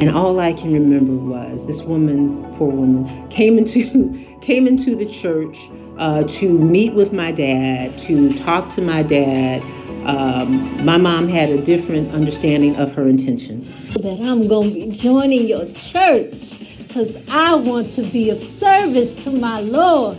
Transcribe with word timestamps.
And 0.00 0.10
all 0.10 0.40
I 0.40 0.52
can 0.52 0.72
remember 0.72 1.14
was 1.14 1.66
this 1.66 1.82
woman, 1.82 2.44
poor 2.54 2.68
woman, 2.68 3.28
came 3.28 3.58
into 3.58 4.38
came 4.40 4.66
into 4.66 4.96
the 4.96 5.06
church 5.06 5.68
uh, 5.98 6.24
to 6.24 6.58
meet 6.58 6.94
with 6.94 7.12
my 7.12 7.30
dad, 7.32 7.96
to 8.00 8.32
talk 8.32 8.68
to 8.70 8.82
my 8.82 9.02
dad. 9.02 9.62
Um, 10.06 10.84
my 10.84 10.98
mom 10.98 11.28
had 11.28 11.48
a 11.48 11.62
different 11.62 12.10
understanding 12.12 12.76
of 12.76 12.94
her 12.94 13.08
intention. 13.08 13.64
That 13.94 14.20
I'm 14.22 14.46
going 14.48 14.68
to 14.68 14.74
be 14.74 14.90
joining 14.90 15.46
your 15.46 15.64
church 15.66 16.58
because 16.78 17.28
I 17.30 17.54
want 17.54 17.86
to 17.94 18.02
be 18.02 18.30
of 18.30 18.36
service 18.36 19.24
to 19.24 19.30
my 19.30 19.60
Lord. 19.60 20.18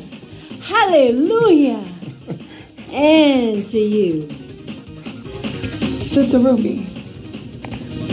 Hallelujah. 0.63 1.83
and 2.91 3.65
to 3.65 3.77
you. 3.77 4.21
Sister 5.81 6.39
Ruby, 6.39 6.87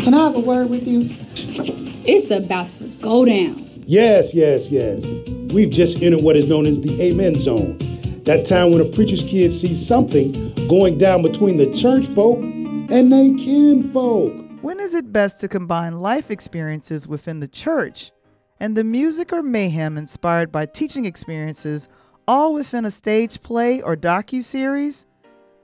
can 0.03 0.13
I 0.13 0.25
have 0.25 0.37
a 0.37 0.41
word 0.41 0.69
with 0.69 0.87
you? 0.87 1.09
It's 1.35 2.31
about 2.31 2.71
to 2.73 2.89
go 3.01 3.25
down. 3.25 3.55
Yes, 3.87 4.35
yes, 4.35 4.71
yes. 4.71 5.07
We've 5.53 5.71
just 5.71 6.03
entered 6.03 6.23
what 6.23 6.37
is 6.37 6.49
known 6.49 6.67
as 6.67 6.81
the 6.81 7.01
Amen 7.01 7.35
Zone. 7.35 7.79
That 8.25 8.45
time 8.47 8.71
when 8.71 8.81
a 8.81 8.85
preacher's 8.85 9.23
kid 9.23 9.53
sees 9.53 9.85
something 9.85 10.33
going 10.69 10.99
down 10.99 11.23
between 11.23 11.57
the 11.57 11.73
church 11.73 12.07
folk 12.07 12.39
and 12.39 13.13
they 13.13 13.35
kin 13.35 13.91
folk. 13.93 14.33
When 14.63 14.79
is 14.79 14.95
it 14.95 15.13
best 15.13 15.41
to 15.41 15.49
combine 15.49 16.01
life 16.01 16.31
experiences 16.31 17.09
within 17.09 17.41
the 17.41 17.49
church 17.49 18.13
and 18.61 18.77
the 18.77 18.85
music 18.85 19.33
or 19.33 19.43
mayhem 19.43 19.99
inspired 19.99 20.53
by 20.53 20.67
teaching 20.67 21.05
experiences 21.05 21.89
all 22.29 22.55
within 22.55 22.85
a 22.85 22.91
stage 22.91 23.41
play 23.43 23.81
or 23.83 23.97
docu-series? 23.97 25.07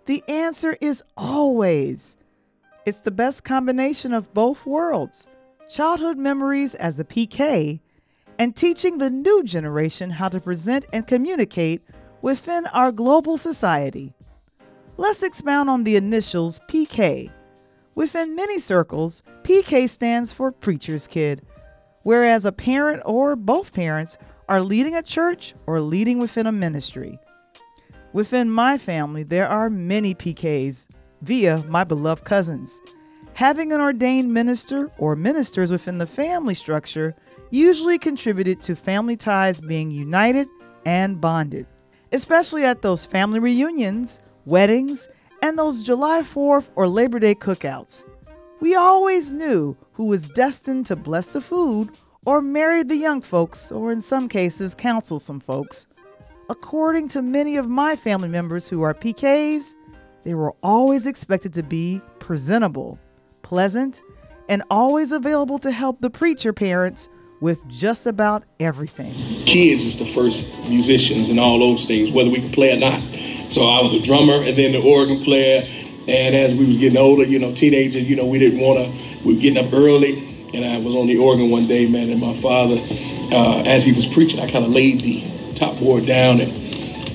The 0.06 0.24
answer 0.28 0.76
is 0.80 1.02
always. 1.16 2.16
It's 2.86 3.00
the 3.00 3.10
best 3.10 3.44
combination 3.44 4.12
of 4.14 4.32
both 4.34 4.64
worlds 4.66 5.26
childhood 5.68 6.16
memories 6.16 6.74
as 6.74 6.98
a 6.98 7.04
PK, 7.04 7.80
and 8.38 8.54
teaching 8.54 8.98
the 8.98 9.10
new 9.10 9.42
generation 9.44 10.10
how 10.10 10.28
to 10.28 10.40
present 10.40 10.86
and 10.92 11.06
communicate 11.06 11.82
within 12.22 12.66
our 12.66 12.92
global 12.92 13.36
society. 13.36 14.14
Let's 14.96 15.22
expound 15.22 15.70
on 15.70 15.84
the 15.84 15.96
initials 15.96 16.60
PK. 16.68 17.30
Within 17.94 18.34
many 18.34 18.58
circles, 18.58 19.22
PK 19.42 19.88
stands 19.88 20.32
for 20.32 20.52
Preacher's 20.52 21.06
Kid, 21.06 21.42
whereas 22.02 22.44
a 22.44 22.52
parent 22.52 23.02
or 23.04 23.36
both 23.36 23.72
parents 23.72 24.16
are 24.48 24.62
leading 24.62 24.94
a 24.94 25.02
church 25.02 25.54
or 25.66 25.80
leading 25.80 26.18
within 26.18 26.46
a 26.46 26.52
ministry. 26.52 27.18
Within 28.12 28.50
my 28.50 28.78
family, 28.78 29.22
there 29.22 29.48
are 29.48 29.68
many 29.68 30.14
PKs 30.14 30.88
via 31.22 31.62
my 31.68 31.84
beloved 31.84 32.24
cousins. 32.24 32.80
Having 33.38 33.72
an 33.72 33.80
ordained 33.80 34.34
minister 34.34 34.90
or 34.98 35.14
ministers 35.14 35.70
within 35.70 35.98
the 35.98 36.08
family 36.08 36.54
structure 36.54 37.14
usually 37.50 37.96
contributed 37.96 38.60
to 38.62 38.74
family 38.74 39.16
ties 39.16 39.60
being 39.60 39.92
united 39.92 40.48
and 40.84 41.20
bonded, 41.20 41.64
especially 42.10 42.64
at 42.64 42.82
those 42.82 43.06
family 43.06 43.38
reunions, 43.38 44.18
weddings, 44.44 45.08
and 45.40 45.56
those 45.56 45.84
July 45.84 46.22
4th 46.22 46.68
or 46.74 46.88
Labor 46.88 47.20
Day 47.20 47.36
cookouts. 47.36 48.02
We 48.58 48.74
always 48.74 49.32
knew 49.32 49.76
who 49.92 50.06
was 50.06 50.28
destined 50.30 50.86
to 50.86 50.96
bless 50.96 51.28
the 51.28 51.40
food 51.40 51.90
or 52.24 52.42
marry 52.42 52.82
the 52.82 52.96
young 52.96 53.20
folks, 53.22 53.70
or 53.70 53.92
in 53.92 54.00
some 54.00 54.28
cases, 54.28 54.74
counsel 54.74 55.20
some 55.20 55.38
folks. 55.38 55.86
According 56.50 57.06
to 57.10 57.22
many 57.22 57.56
of 57.56 57.68
my 57.68 57.94
family 57.94 58.30
members 58.30 58.68
who 58.68 58.82
are 58.82 58.94
PKs, 58.94 59.76
they 60.24 60.34
were 60.34 60.56
always 60.60 61.06
expected 61.06 61.54
to 61.54 61.62
be 61.62 62.02
presentable, 62.18 62.98
pleasant, 63.48 64.02
and 64.50 64.62
always 64.70 65.10
available 65.10 65.58
to 65.58 65.70
help 65.70 66.02
the 66.02 66.10
preacher 66.10 66.52
parents 66.52 67.08
with 67.40 67.66
just 67.66 68.06
about 68.06 68.44
everything. 68.60 69.10
Kids 69.46 69.84
is 69.84 69.96
the 69.96 70.04
first 70.04 70.46
musicians 70.68 71.30
and 71.30 71.40
all 71.40 71.58
those 71.58 71.86
things, 71.86 72.10
whether 72.10 72.28
we 72.28 72.42
could 72.42 72.52
play 72.52 72.76
or 72.76 72.78
not. 72.78 73.00
So 73.50 73.62
I 73.66 73.80
was 73.80 73.94
a 73.94 74.00
drummer 74.00 74.34
and 74.34 74.54
then 74.54 74.72
the 74.72 74.82
organ 74.82 75.22
player. 75.24 75.66
And 76.06 76.34
as 76.34 76.52
we 76.52 76.66
was 76.66 76.76
getting 76.76 76.98
older, 76.98 77.24
you 77.24 77.38
know, 77.38 77.54
teenagers, 77.54 78.04
you 78.04 78.16
know, 78.16 78.26
we 78.26 78.38
didn't 78.38 78.60
want 78.60 78.80
to, 78.80 79.26
we 79.26 79.34
were 79.34 79.40
getting 79.40 79.64
up 79.64 79.72
early. 79.72 80.50
And 80.52 80.66
I 80.66 80.76
was 80.76 80.94
on 80.94 81.06
the 81.06 81.16
organ 81.16 81.48
one 81.48 81.66
day, 81.66 81.86
man, 81.86 82.10
and 82.10 82.20
my 82.20 82.34
father, 82.34 82.76
uh, 83.32 83.62
as 83.64 83.82
he 83.82 83.92
was 83.92 84.04
preaching, 84.04 84.40
I 84.40 84.50
kind 84.50 84.64
of 84.66 84.72
laid 84.72 85.00
the 85.00 85.24
top 85.54 85.78
board 85.78 86.04
down 86.04 86.40
and, 86.40 86.52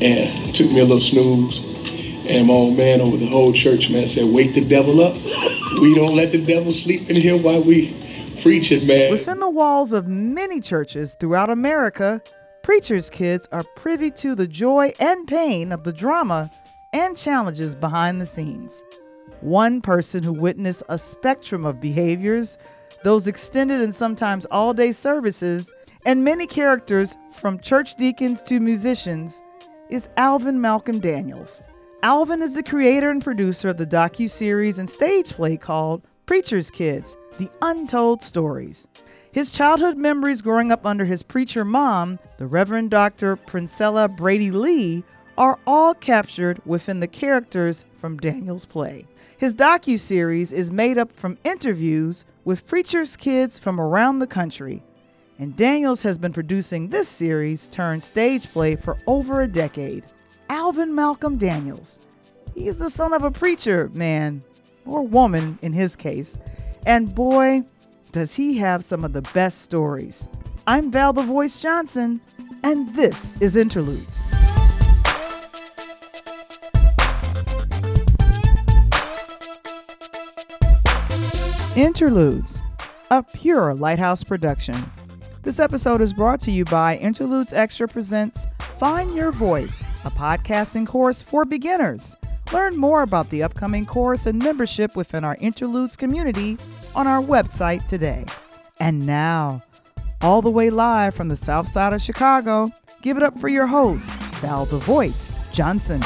and 0.02 0.56
took 0.56 0.72
me 0.72 0.80
a 0.80 0.84
little 0.84 1.00
snooze. 1.00 1.73
And 2.28 2.48
my 2.48 2.54
old 2.54 2.78
man 2.78 3.02
over 3.02 3.18
the 3.18 3.28
whole 3.28 3.54
church, 3.54 3.90
man, 3.90 4.08
said, 4.08 4.26
wake 4.26 4.54
the 4.54 4.64
devil 4.64 5.02
up. 5.02 5.16
We 5.82 5.94
don't 5.94 6.16
let 6.16 6.32
the 6.32 6.44
devil 6.44 6.72
sleep 6.72 7.10
in 7.10 7.18
here 7.18 7.38
while 7.38 7.62
we 7.62 7.94
preach 8.42 8.72
it, 8.72 8.86
man. 8.86 9.12
Within 9.12 9.40
the 9.40 9.50
walls 9.50 9.92
of 9.92 10.08
many 10.08 10.62
churches 10.62 11.16
throughout 11.20 11.50
America, 11.50 12.22
preachers' 12.62 13.10
kids 13.10 13.48
are 13.52 13.64
privy 13.76 14.10
to 14.12 14.36
the 14.36 14.48
joy 14.48 14.94
and 15.00 15.28
pain 15.28 15.72
of 15.72 15.84
the 15.84 15.94
drama 15.94 16.50
and 16.94 17.18
challenges 17.18 17.76
behind 17.76 18.22
the 18.22 18.26
scenes. 18.26 18.84
One 19.42 19.82
person 19.82 20.24
who 20.24 20.32
witnessed 20.32 20.84
a 20.88 20.98
spectrum 20.98 21.66
of 21.66 21.82
behaviors, 21.82 22.58
those 23.04 23.28
extended 23.28 23.82
and 23.82 23.94
sometimes 23.94 24.46
all 24.46 24.74
day 24.74 24.94
services, 24.94 25.74
and 26.06 26.24
many 26.24 26.48
characters 26.48 27.18
from 27.34 27.60
church 27.60 27.96
deacons 27.96 28.42
to 28.44 28.60
musicians, 28.62 29.42
is 29.90 30.08
Alvin 30.16 30.62
Malcolm 30.62 31.00
Daniels. 31.00 31.62
Alvin 32.04 32.42
is 32.42 32.54
the 32.54 32.62
creator 32.62 33.12
and 33.12 33.24
producer 33.24 33.70
of 33.70 33.78
the 33.78 33.86
docu-series 33.86 34.78
and 34.78 34.90
stage 34.90 35.32
play 35.32 35.56
called 35.56 36.02
Preacher's 36.26 36.70
Kids: 36.70 37.16
The 37.38 37.50
Untold 37.62 38.22
Stories. 38.22 38.90
His 39.32 39.52
childhood 39.52 39.96
memories 39.96 40.42
growing 40.42 40.70
up 40.70 40.86
under 40.86 41.06
his 41.06 41.24
preacher 41.24 41.64
mom, 41.64 42.20
the 42.38 42.46
Reverend 42.46 42.92
Dr. 42.92 43.38
Princella 43.38 44.14
Brady 44.14 44.52
Lee, 44.52 45.06
are 45.38 45.58
all 45.66 45.94
captured 45.94 46.60
within 46.66 47.00
the 47.00 47.08
characters 47.08 47.86
from 47.98 48.18
Daniel's 48.18 48.66
play. 48.66 49.08
His 49.38 49.56
docu-series 49.56 50.52
is 50.52 50.74
made 50.74 50.98
up 50.98 51.10
from 51.14 51.38
interviews 51.46 52.26
with 52.44 52.68
preachers' 52.68 53.16
kids 53.16 53.58
from 53.58 53.80
around 53.80 54.20
the 54.20 54.28
country. 54.28 54.84
And 55.40 55.56
Daniels 55.56 56.04
has 56.04 56.18
been 56.18 56.34
producing 56.34 56.90
this 56.90 57.08
series 57.08 57.70
turned 57.70 58.04
stage 58.04 58.52
play 58.52 58.76
for 58.76 58.98
over 59.08 59.40
a 59.40 59.48
decade. 59.48 60.04
Alvin 60.50 60.94
Malcolm 60.94 61.38
Daniels. 61.38 62.00
He 62.54 62.68
is 62.68 62.80
the 62.80 62.90
son 62.90 63.14
of 63.14 63.24
a 63.24 63.32
preacher 63.32 63.90
man, 63.94 64.44
or 64.86 65.02
woman 65.04 65.58
in 65.62 65.74
his 65.74 65.96
case. 65.96 66.38
And 66.86 67.14
boy, 67.14 67.64
does 68.12 68.36
he 68.36 68.58
have 68.58 68.84
some 68.84 69.04
of 69.04 69.12
the 69.14 69.24
best 69.34 69.62
stories. 69.62 70.30
I'm 70.68 70.92
Val 70.92 71.14
the 71.14 71.24
Voice 71.24 71.60
Johnson, 71.60 72.22
and 72.64 72.88
this 72.96 73.42
is 73.42 73.56
Interludes. 73.56 74.22
Interludes, 81.76 82.62
a 83.10 83.24
pure 83.24 83.74
Lighthouse 83.74 84.24
production. 84.24 84.76
This 85.42 85.60
episode 85.60 86.02
is 86.02 86.14
brought 86.14 86.40
to 86.42 86.52
you 86.52 86.66
by 86.66 86.98
Interludes 86.98 87.52
Extra 87.52 87.88
Presents 87.88 88.46
Find 88.84 89.16
Your 89.16 89.32
Voice, 89.32 89.80
a 90.04 90.10
podcasting 90.12 90.86
course 90.86 91.22
for 91.22 91.46
beginners. 91.46 92.18
Learn 92.52 92.76
more 92.76 93.04
about 93.04 93.30
the 93.30 93.42
upcoming 93.42 93.86
course 93.86 94.26
and 94.26 94.38
membership 94.38 94.98
within 94.98 95.24
our 95.24 95.38
Interludes 95.40 95.96
community 95.96 96.58
on 96.94 97.08
our 97.08 97.24
website 97.24 97.86
today. 97.86 98.26
And 98.82 99.08
now, 99.08 99.64
all 100.22 100.42
the 100.42 100.52
way 100.52 100.70
live 100.70 101.16
from 101.16 101.30
the 101.30 101.38
south 101.38 101.70
side 101.70 101.94
of 101.94 102.02
Chicago, 102.02 102.72
give 103.02 103.16
it 103.16 103.24
up 103.24 103.38
for 103.40 103.48
your 103.48 103.68
host, 103.68 104.20
Val 104.42 104.66
the 104.66 104.80
Voice 104.80 105.32
Johnson. 105.54 106.02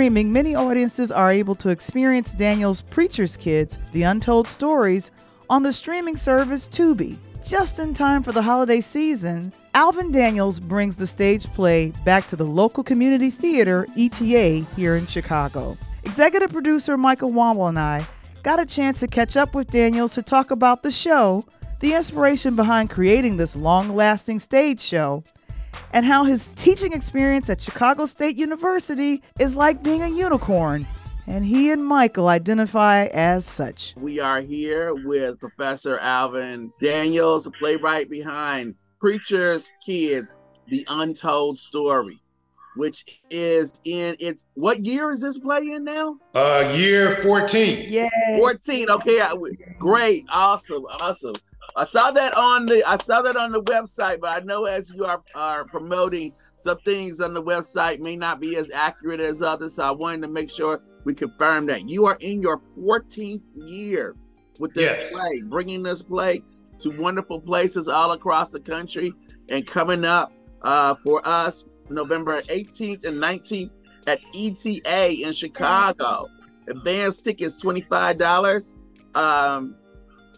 Streaming, 0.00 0.32
many 0.32 0.54
audiences 0.54 1.12
are 1.12 1.30
able 1.30 1.54
to 1.54 1.68
experience 1.68 2.32
Daniel's 2.32 2.80
Preacher's 2.80 3.36
Kids, 3.36 3.76
The 3.92 4.04
Untold 4.04 4.48
Stories, 4.48 5.10
on 5.50 5.62
the 5.62 5.74
streaming 5.74 6.16
service 6.16 6.66
Tubi. 6.70 7.18
Just 7.46 7.80
in 7.80 7.92
time 7.92 8.22
for 8.22 8.32
the 8.32 8.40
holiday 8.40 8.80
season, 8.80 9.52
Alvin 9.74 10.10
Daniels 10.10 10.58
brings 10.58 10.96
the 10.96 11.06
stage 11.06 11.44
play 11.48 11.92
back 12.02 12.26
to 12.28 12.36
the 12.36 12.46
local 12.46 12.82
community 12.82 13.28
theater, 13.28 13.86
ETA, 13.94 14.64
here 14.74 14.96
in 14.96 15.06
Chicago. 15.06 15.76
Executive 16.04 16.50
producer 16.50 16.96
Michael 16.96 17.30
Womble 17.30 17.68
and 17.68 17.78
I 17.78 18.06
got 18.42 18.58
a 18.58 18.64
chance 18.64 19.00
to 19.00 19.06
catch 19.06 19.36
up 19.36 19.54
with 19.54 19.70
Daniels 19.70 20.14
to 20.14 20.22
talk 20.22 20.50
about 20.50 20.82
the 20.82 20.90
show, 20.90 21.44
the 21.80 21.92
inspiration 21.92 22.56
behind 22.56 22.88
creating 22.88 23.36
this 23.36 23.54
long 23.54 23.94
lasting 23.94 24.38
stage 24.38 24.80
show, 24.80 25.22
and 25.92 26.04
how 26.06 26.24
his 26.24 26.48
teaching 26.48 26.92
experience 26.92 27.50
at 27.50 27.60
Chicago 27.60 28.06
State 28.06 28.36
University 28.36 29.22
is 29.38 29.56
like 29.56 29.82
being 29.82 30.02
a 30.02 30.08
unicorn 30.08 30.86
and 31.30 31.44
he 31.44 31.70
and 31.70 31.84
Michael 31.84 32.28
identify 32.28 33.04
as 33.06 33.46
such. 33.46 33.94
We 33.96 34.18
are 34.18 34.40
here 34.40 34.94
with 34.94 35.38
Professor 35.38 35.96
Alvin 35.98 36.72
Daniels, 36.80 37.44
the 37.44 37.52
playwright 37.52 38.10
behind 38.10 38.74
Preacher's 38.98 39.70
Kids, 39.84 40.26
The 40.68 40.84
Untold 40.88 41.56
Story, 41.56 42.20
which 42.74 43.20
is 43.30 43.78
in 43.84 44.16
its 44.18 44.44
what 44.54 44.84
year 44.84 45.12
is 45.12 45.20
this 45.20 45.38
play 45.38 45.60
in 45.70 45.84
now? 45.84 46.16
Uh, 46.34 46.72
year 46.76 47.22
14. 47.22 47.86
Yeah. 47.88 48.08
14. 48.36 48.90
Okay, 48.90 49.20
great, 49.78 50.24
awesome, 50.30 50.84
awesome. 51.00 51.36
I 51.76 51.84
saw 51.84 52.10
that 52.10 52.36
on 52.36 52.66
the 52.66 52.82
I 52.86 52.96
saw 52.96 53.22
that 53.22 53.36
on 53.36 53.52
the 53.52 53.62
website, 53.62 54.20
but 54.20 54.42
I 54.42 54.44
know 54.44 54.64
as 54.64 54.92
you 54.94 55.04
are, 55.04 55.22
are 55.34 55.64
promoting 55.64 56.32
some 56.56 56.78
things 56.78 57.20
on 57.20 57.32
the 57.32 57.42
website 57.42 58.00
may 58.00 58.16
not 58.16 58.40
be 58.40 58.56
as 58.56 58.70
accurate 58.70 59.20
as 59.20 59.42
others. 59.42 59.76
So 59.76 59.84
I 59.84 59.90
wanted 59.90 60.22
to 60.22 60.28
make 60.28 60.50
sure 60.50 60.82
we 61.04 61.14
confirm 61.14 61.66
that 61.66 61.88
you 61.88 62.06
are 62.06 62.16
in 62.20 62.42
your 62.42 62.60
14th 62.78 63.42
year 63.54 64.14
with 64.58 64.74
this 64.74 64.96
Yes. 64.96 65.10
play, 65.10 65.42
bringing 65.46 65.82
this 65.82 66.02
play 66.02 66.42
to 66.80 66.90
wonderful 66.90 67.40
places 67.40 67.88
all 67.88 68.12
across 68.12 68.50
the 68.50 68.60
country, 68.60 69.12
and 69.48 69.66
coming 69.66 70.04
up 70.04 70.32
uh, 70.62 70.94
for 71.04 71.26
us 71.26 71.64
November 71.88 72.40
18th 72.42 73.06
and 73.06 73.16
19th 73.16 73.70
at 74.06 74.20
ETA 74.34 75.22
in 75.24 75.32
Chicago. 75.32 76.26
Advance 76.68 77.18
tickets 77.18 77.62
$25. 77.62 78.74
Um, 79.14 79.76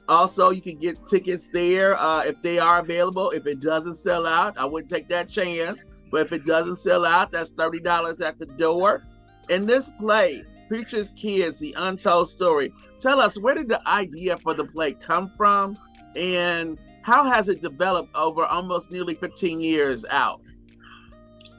also, 0.08 0.50
you 0.50 0.60
can 0.60 0.78
get 0.78 1.06
tickets 1.06 1.48
there 1.52 1.98
uh, 1.98 2.22
if 2.24 2.40
they 2.42 2.58
are 2.58 2.80
available. 2.80 3.30
If 3.30 3.46
it 3.46 3.60
doesn't 3.60 3.96
sell 3.96 4.26
out, 4.26 4.58
I 4.58 4.64
wouldn't 4.64 4.90
take 4.90 5.08
that 5.08 5.28
chance. 5.28 5.84
But 6.10 6.22
if 6.22 6.32
it 6.32 6.44
doesn't 6.44 6.76
sell 6.76 7.06
out, 7.06 7.30
that's 7.30 7.52
$30 7.52 8.20
at 8.20 8.38
the 8.38 8.46
door. 8.46 9.04
In 9.48 9.66
this 9.66 9.90
play, 9.98 10.44
Preacher's 10.68 11.10
Kids, 11.16 11.58
The 11.58 11.74
Untold 11.78 12.28
Story, 12.28 12.72
tell 12.98 13.20
us 13.20 13.38
where 13.38 13.54
did 13.54 13.68
the 13.68 13.86
idea 13.88 14.36
for 14.36 14.54
the 14.54 14.64
play 14.64 14.92
come 14.92 15.32
from 15.36 15.76
and 16.16 16.78
how 17.02 17.24
has 17.24 17.48
it 17.48 17.62
developed 17.62 18.16
over 18.16 18.44
almost 18.44 18.90
nearly 18.92 19.14
15 19.14 19.60
years 19.60 20.04
out? 20.10 20.40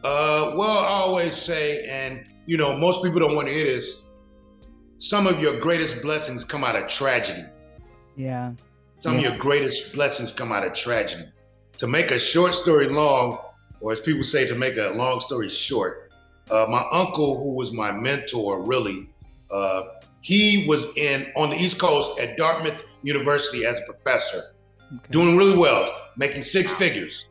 Uh, 0.04 0.54
well, 0.56 0.80
I 0.80 0.88
always 0.88 1.36
say, 1.36 1.86
and 1.86 2.26
you 2.46 2.58
know, 2.58 2.76
most 2.76 3.04
people 3.04 3.20
don't 3.20 3.36
want 3.36 3.48
to 3.48 3.54
hear 3.54 3.66
this. 3.66 4.02
Some 5.00 5.28
of 5.28 5.42
your 5.42 5.60
greatest 5.60 6.02
blessings 6.02 6.44
come 6.44 6.64
out 6.64 6.76
of 6.76 6.88
tragedy. 6.88 7.46
Yeah. 8.16 8.54
Some 9.00 9.16
of 9.16 9.22
your 9.22 9.38
greatest 9.38 9.94
blessings 9.94 10.32
come 10.32 10.52
out 10.52 10.66
of 10.66 10.74
tragedy. 10.74 11.26
To 11.80 11.88
make 11.88 12.12
a 12.12 12.20
short 12.20 12.54
story 12.54 12.88
long, 12.88 13.38
or 13.82 13.92
as 13.92 14.00
people 14.00 14.24
say, 14.24 14.48
to 14.48 14.56
make 14.56 14.78
a 14.78 14.92
long 14.96 15.20
story 15.20 15.50
short, 15.50 16.12
uh, 16.52 16.66
my 16.70 16.86
uncle, 16.92 17.38
who 17.38 17.56
was 17.56 17.72
my 17.72 17.92
mentor, 17.92 18.62
really, 18.62 19.10
uh, 19.52 19.82
he 20.22 20.66
was 20.68 20.86
in 20.96 21.32
on 21.36 21.50
the 21.50 21.58
East 21.58 21.80
Coast 21.80 22.20
at 22.20 22.38
Dartmouth 22.38 22.86
University 23.04 23.66
as 23.66 23.78
a 23.78 23.82
professor, 23.82 24.54
Okay. 24.96 25.02
doing 25.12 25.36
really 25.36 25.58
well, 25.58 25.92
making 26.18 26.44
six 26.44 26.72
figures. 26.74 27.28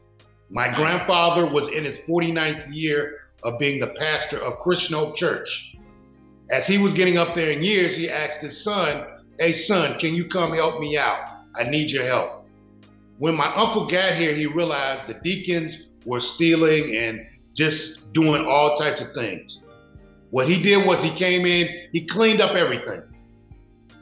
My 0.51 0.69
grandfather 0.75 1.47
was 1.47 1.69
in 1.69 1.85
his 1.85 1.97
49th 1.99 2.67
year 2.75 3.21
of 3.45 3.59
being 3.59 3.81
the 3.81 3.87
pastor 3.87 4.39
of 4.39 4.59
Christian 4.59 4.97
Hope 4.97 5.17
Church. 5.17 5.75
As 6.51 6.67
he 6.67 6.77
was 6.77 6.93
getting 6.93 7.17
up 7.17 7.35
there 7.35 7.51
in 7.53 7.63
years, 7.63 7.97
he 7.97 8.11
asked 8.11 8.41
his 8.41 8.63
son, 8.63 9.07
Hey, 9.39 9.53
son, 9.53 9.99
can 9.99 10.15
you 10.15 10.27
come 10.27 10.53
help 10.53 10.81
me 10.81 10.97
out? 10.97 11.29
I 11.55 11.65
need 11.65 11.91
your 11.91 12.05
help. 12.05 12.47
When 13.19 13.35
my 13.35 13.53
uncle 13.55 13.87
got 13.87 14.15
here, 14.15 14.35
he 14.35 14.47
realized 14.47 15.07
the 15.07 15.15
deacons 15.15 15.89
were 16.05 16.21
stealing 16.21 16.97
and 16.97 17.27
just 17.55 18.13
doing 18.13 18.47
all 18.47 18.77
types 18.77 19.01
of 19.01 19.13
things. 19.15 19.61
What 20.31 20.49
he 20.49 20.63
did 20.63 20.87
was 20.87 21.03
he 21.03 21.11
came 21.11 21.47
in, 21.47 21.89
he 21.93 22.07
cleaned 22.07 22.41
up 22.41 22.57
everything. 22.57 23.03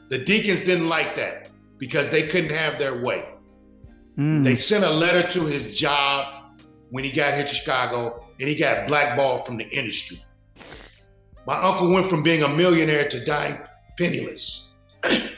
The 0.09 0.17
deacons 0.17 0.61
didn't 0.61 0.89
like 0.89 1.15
that 1.15 1.49
because 1.77 2.09
they 2.09 2.27
couldn't 2.27 2.51
have 2.51 2.79
their 2.79 3.01
way. 3.01 3.25
Mm. 4.17 4.43
They 4.43 4.55
sent 4.55 4.83
a 4.83 4.89
letter 4.89 5.27
to 5.31 5.45
his 5.45 5.75
job 5.75 6.53
when 6.89 7.03
he 7.03 7.11
got 7.11 7.35
here 7.35 7.45
to 7.45 7.53
Chicago, 7.53 8.25
and 8.39 8.49
he 8.49 8.55
got 8.55 8.87
blackballed 8.87 9.45
from 9.45 9.57
the 9.57 9.67
industry. 9.69 10.21
My 11.47 11.61
uncle 11.61 11.91
went 11.91 12.09
from 12.09 12.21
being 12.21 12.43
a 12.43 12.47
millionaire 12.47 13.07
to 13.09 13.23
dying 13.23 13.57
penniless. 13.97 14.70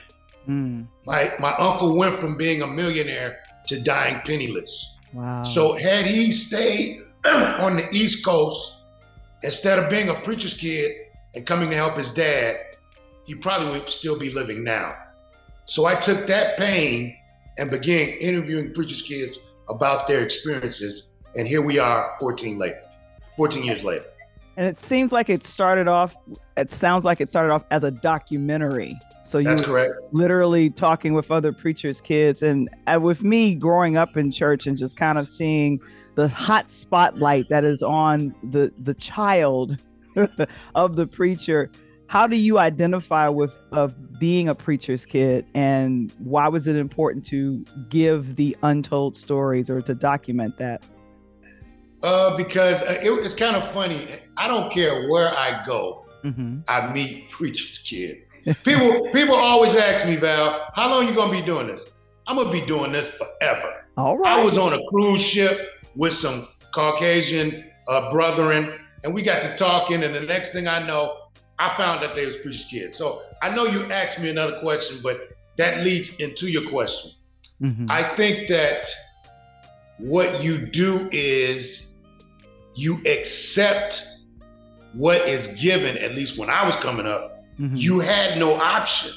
Mm. 0.48 0.88
My 1.06 1.33
my 1.39 1.54
uncle 1.56 1.95
went 1.95 2.18
from 2.18 2.36
being 2.36 2.62
a 2.62 2.68
millionaire 2.68 3.42
to 3.68 3.80
dying 3.80 4.19
penniless. 4.25 4.98
Wow. 5.13 5.44
So 5.44 5.74
had 5.74 6.06
he 6.06 6.31
stayed 6.31 7.04
on 7.25 7.77
the 7.77 7.88
East 7.92 8.25
Coast 8.25 8.75
instead 9.42 9.80
of 9.80 9.89
being 9.89 10.10
a 10.10 10.15
preacher's 10.15 10.54
kid 10.54 10.92
and 11.36 11.45
coming 11.45 11.69
to 11.69 11.75
help 11.75 11.98
his 11.98 12.12
dad, 12.12 12.57
he 13.25 13.36
probably 13.36 13.80
would 13.80 13.89
still 13.89 14.18
be 14.18 14.31
living 14.31 14.63
now. 14.63 14.95
So 15.65 15.86
I 15.86 15.95
took 15.95 16.27
that 16.27 16.57
pain 16.57 17.18
and 17.57 17.71
began 17.71 18.10
interviewing 18.10 18.74
preacher's 18.74 19.01
kids 19.01 19.38
about 19.69 20.07
their 20.07 20.24
experiences, 20.24 21.13
and 21.38 21.48
here 21.48 21.62
we 21.62 21.80
are 21.80 22.18
14 22.19 22.57
later, 22.57 22.81
14 23.38 23.63
years 23.63 23.83
later. 23.83 24.06
And 24.56 24.68
it 24.68 24.80
seems 24.80 25.12
like 25.12 25.30
it 25.30 25.44
started 25.44 25.88
off. 25.88 26.16
It 26.58 26.72
sounds 26.72 27.06
like 27.06 27.20
it 27.20 27.30
started 27.30 27.52
off 27.52 27.66
as 27.72 27.84
a 27.84 27.92
documentary. 27.92 28.96
So 29.24 29.40
you 29.40 29.56
were 29.68 30.00
literally 30.12 30.70
talking 30.70 31.14
with 31.14 31.32
other 31.32 31.52
preachers' 31.52 32.00
kids, 32.02 32.44
and 32.44 32.70
uh, 32.86 33.00
with 33.02 33.24
me 33.24 33.56
growing 33.56 33.98
up 33.98 34.16
in 34.16 34.32
church 34.32 34.68
and 34.68 34.78
just 34.78 34.96
kind 34.96 35.18
of 35.18 35.28
seeing 35.28 35.82
the 36.16 36.28
hot 36.28 36.72
spotlight 36.72 37.50
that 37.50 37.64
is 37.64 37.82
on 37.82 38.36
the 38.44 38.72
the 38.78 38.94
child 38.94 39.78
of 40.76 40.96
the 40.96 41.08
preacher. 41.08 41.72
How 42.08 42.28
do 42.28 42.36
you 42.36 42.60
identify 42.60 43.28
with 43.30 43.58
of 43.72 44.20
being 44.20 44.48
a 44.48 44.54
preacher's 44.54 45.06
kid, 45.06 45.48
and 45.56 46.14
why 46.20 46.48
was 46.48 46.68
it 46.68 46.76
important 46.76 47.26
to 47.28 47.66
give 47.90 48.36
the 48.36 48.56
untold 48.62 49.18
stories 49.18 49.70
or 49.70 49.82
to 49.82 49.96
document 49.96 50.58
that? 50.60 50.86
Uh, 52.04 52.36
because 52.36 52.82
uh, 52.82 53.00
it, 53.02 53.10
it's 53.26 53.34
kind 53.34 53.56
of 53.56 53.72
funny. 53.72 54.08
I 54.38 54.48
don't 54.48 54.72
care 54.72 55.08
where 55.10 55.30
I 55.30 55.64
go, 55.66 56.04
Mm-hmm. 56.24 56.60
I 56.70 56.92
meet 56.94 57.30
preachers' 57.30 57.80
kids. 57.80 58.30
People 58.64 59.10
people 59.12 59.36
always 59.36 59.76
ask 59.76 60.06
me, 60.08 60.16
Val, 60.16 60.70
how 60.74 60.90
long 60.90 61.08
you 61.08 61.14
gonna 61.14 61.32
be 61.32 61.42
doing 61.46 61.68
this? 61.68 61.86
I'm 62.28 62.38
gonna 62.38 62.50
be 62.52 62.66
doing 62.66 62.94
this 62.94 63.10
forever. 63.12 63.86
All 63.98 64.18
right. 64.18 64.40
I 64.40 64.44
was 64.44 64.58
on 64.58 64.74
a 64.74 64.80
cruise 64.90 65.22
ship 65.22 65.70
with 65.96 66.14
some 66.14 66.48
Caucasian 66.74 67.70
uh, 67.90 68.12
brethren, 68.12 68.80
and 69.04 69.14
we 69.14 69.22
got 69.22 69.42
to 69.44 69.56
talking, 69.58 70.04
and 70.04 70.16
the 70.16 70.22
next 70.22 70.52
thing 70.54 70.68
I 70.68 70.86
know, 70.86 71.18
I 71.60 71.76
found 71.76 72.02
that 72.04 72.16
they 72.16 72.26
was 72.26 72.38
preachers' 72.38 72.66
kids. 72.66 72.96
So 72.96 73.24
I 73.42 73.50
know 73.54 73.66
you 73.66 73.84
asked 73.92 74.20
me 74.20 74.30
another 74.30 74.60
question, 74.62 75.00
but 75.04 75.34
that 75.58 75.84
leads 75.84 76.16
into 76.16 76.48
your 76.50 76.68
question. 76.70 77.12
Mhm. 77.62 77.90
I 77.90 78.16
think 78.16 78.48
that 78.48 78.88
what 80.00 80.42
you 80.42 80.58
do 80.58 81.10
is 81.12 81.88
you 82.75 83.02
accept 83.06 84.08
what 84.94 85.28
is 85.28 85.48
given, 85.60 85.98
at 85.98 86.14
least 86.16 86.38
when 86.38 86.50
I 86.50 86.66
was 86.66 86.76
coming 86.78 87.06
up, 87.06 87.44
Mhm. 87.60 87.78
you 87.80 88.00
had 88.00 88.38
no 88.38 88.54
option. 88.56 89.12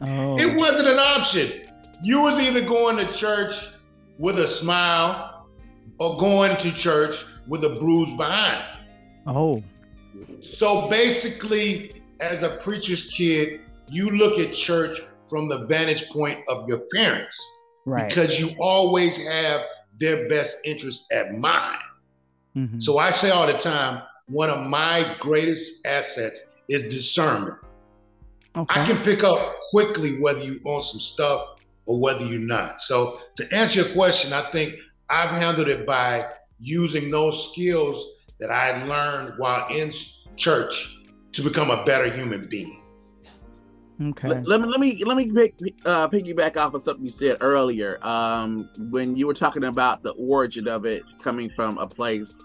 Oh. 0.00 0.38
It 0.38 0.56
wasn't 0.56 0.88
an 0.88 0.98
option. 0.98 1.62
You 2.02 2.22
was 2.22 2.38
either 2.38 2.60
going 2.62 2.96
to 2.96 3.06
church 3.12 3.54
with 4.18 4.38
a 4.38 4.48
smile 4.48 5.46
or 5.98 6.16
going 6.18 6.56
to 6.58 6.72
church 6.72 7.24
with 7.46 7.64
a 7.64 7.70
bruise 7.70 8.12
behind. 8.16 8.62
oh. 9.26 9.62
So 10.42 10.88
basically, 10.88 11.92
as 12.20 12.42
a 12.42 12.50
preacher's 12.50 13.02
kid, 13.12 13.60
you 13.90 14.10
look 14.10 14.38
at 14.38 14.52
church 14.52 15.00
from 15.28 15.48
the 15.48 15.66
vantage 15.66 16.08
point 16.08 16.40
of 16.48 16.68
your 16.68 16.80
parents 16.92 17.38
Right. 17.86 18.08
because 18.08 18.38
you 18.40 18.50
always 18.58 19.16
have 19.16 19.62
their 19.98 20.28
best 20.28 20.56
interest 20.64 21.10
at 21.12 21.38
mind. 21.38 21.78
Mhm. 22.56 22.82
So 22.82 22.98
I 22.98 23.10
say 23.12 23.30
all 23.30 23.46
the 23.46 23.52
time, 23.54 24.02
one 24.30 24.48
of 24.48 24.66
my 24.66 25.16
greatest 25.18 25.84
assets 25.86 26.40
is 26.68 26.92
discernment. 26.92 27.56
okay. 28.56 28.80
I 28.80 28.86
can 28.86 29.02
pick 29.02 29.24
up 29.24 29.58
quickly 29.70 30.20
whether 30.20 30.40
you 30.40 30.60
own 30.64 30.82
some 30.82 31.00
stuff 31.00 31.60
or 31.86 31.98
whether 31.98 32.24
you're 32.24 32.38
not. 32.38 32.80
So 32.80 33.20
to 33.36 33.52
answer 33.54 33.80
your 33.80 33.92
question, 33.92 34.32
I 34.32 34.48
think 34.52 34.76
I've 35.08 35.30
handled 35.30 35.68
it 35.68 35.84
by 35.84 36.30
using 36.60 37.10
those 37.10 37.50
skills 37.50 38.06
that 38.38 38.50
I 38.50 38.84
learned 38.84 39.34
while 39.38 39.66
in 39.68 39.92
church 40.36 40.96
to 41.32 41.42
become 41.42 41.70
a 41.70 41.84
better 41.84 42.08
human 42.08 42.46
being. 42.48 42.82
okay. 44.00 44.28
Let, 44.28 44.46
let 44.46 44.60
me 44.60 44.68
let 44.68 44.80
me 44.80 45.04
let 45.04 45.16
me 45.16 45.30
pick, 45.30 45.54
uh, 45.84 46.08
piggyback 46.08 46.56
off 46.56 46.74
of 46.74 46.82
something 46.82 47.04
you 47.04 47.10
said 47.10 47.38
earlier 47.40 47.98
um, 48.06 48.70
when 48.90 49.16
you 49.16 49.26
were 49.26 49.34
talking 49.34 49.64
about 49.64 50.02
the 50.04 50.12
origin 50.12 50.68
of 50.68 50.84
it 50.86 51.02
coming 51.20 51.50
from 51.50 51.78
a 51.78 51.86
place 51.86 52.36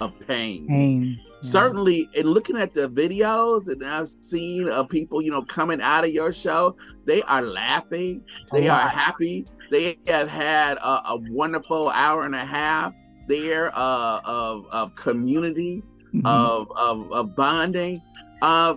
of 0.00 0.12
pain. 0.26 0.66
Pain. 0.66 1.18
Yeah. 1.18 1.24
Certainly, 1.42 2.08
in 2.14 2.26
looking 2.26 2.56
at 2.58 2.74
the 2.74 2.88
videos 2.90 3.68
and 3.68 3.82
I've 3.84 4.08
seen 4.08 4.68
of 4.68 4.88
people, 4.90 5.22
you 5.22 5.30
know, 5.30 5.42
coming 5.42 5.80
out 5.80 6.04
of 6.04 6.10
your 6.10 6.32
show, 6.32 6.76
they 7.06 7.22
are 7.22 7.40
laughing, 7.42 8.22
they 8.52 8.68
are 8.68 8.88
happy, 8.88 9.46
they 9.70 9.98
have 10.06 10.28
had 10.28 10.76
a, 10.78 11.10
a 11.10 11.16
wonderful 11.30 11.88
hour 11.90 12.22
and 12.24 12.34
a 12.34 12.44
half 12.44 12.92
there 13.28 13.70
uh, 13.74 14.20
of 14.24 14.66
of 14.72 14.94
community 14.96 15.82
Mhm. 16.12 16.26
of, 16.26 16.72
of, 16.76 17.12
of 17.12 17.36
bonding. 17.36 18.00
Uh, 18.42 18.74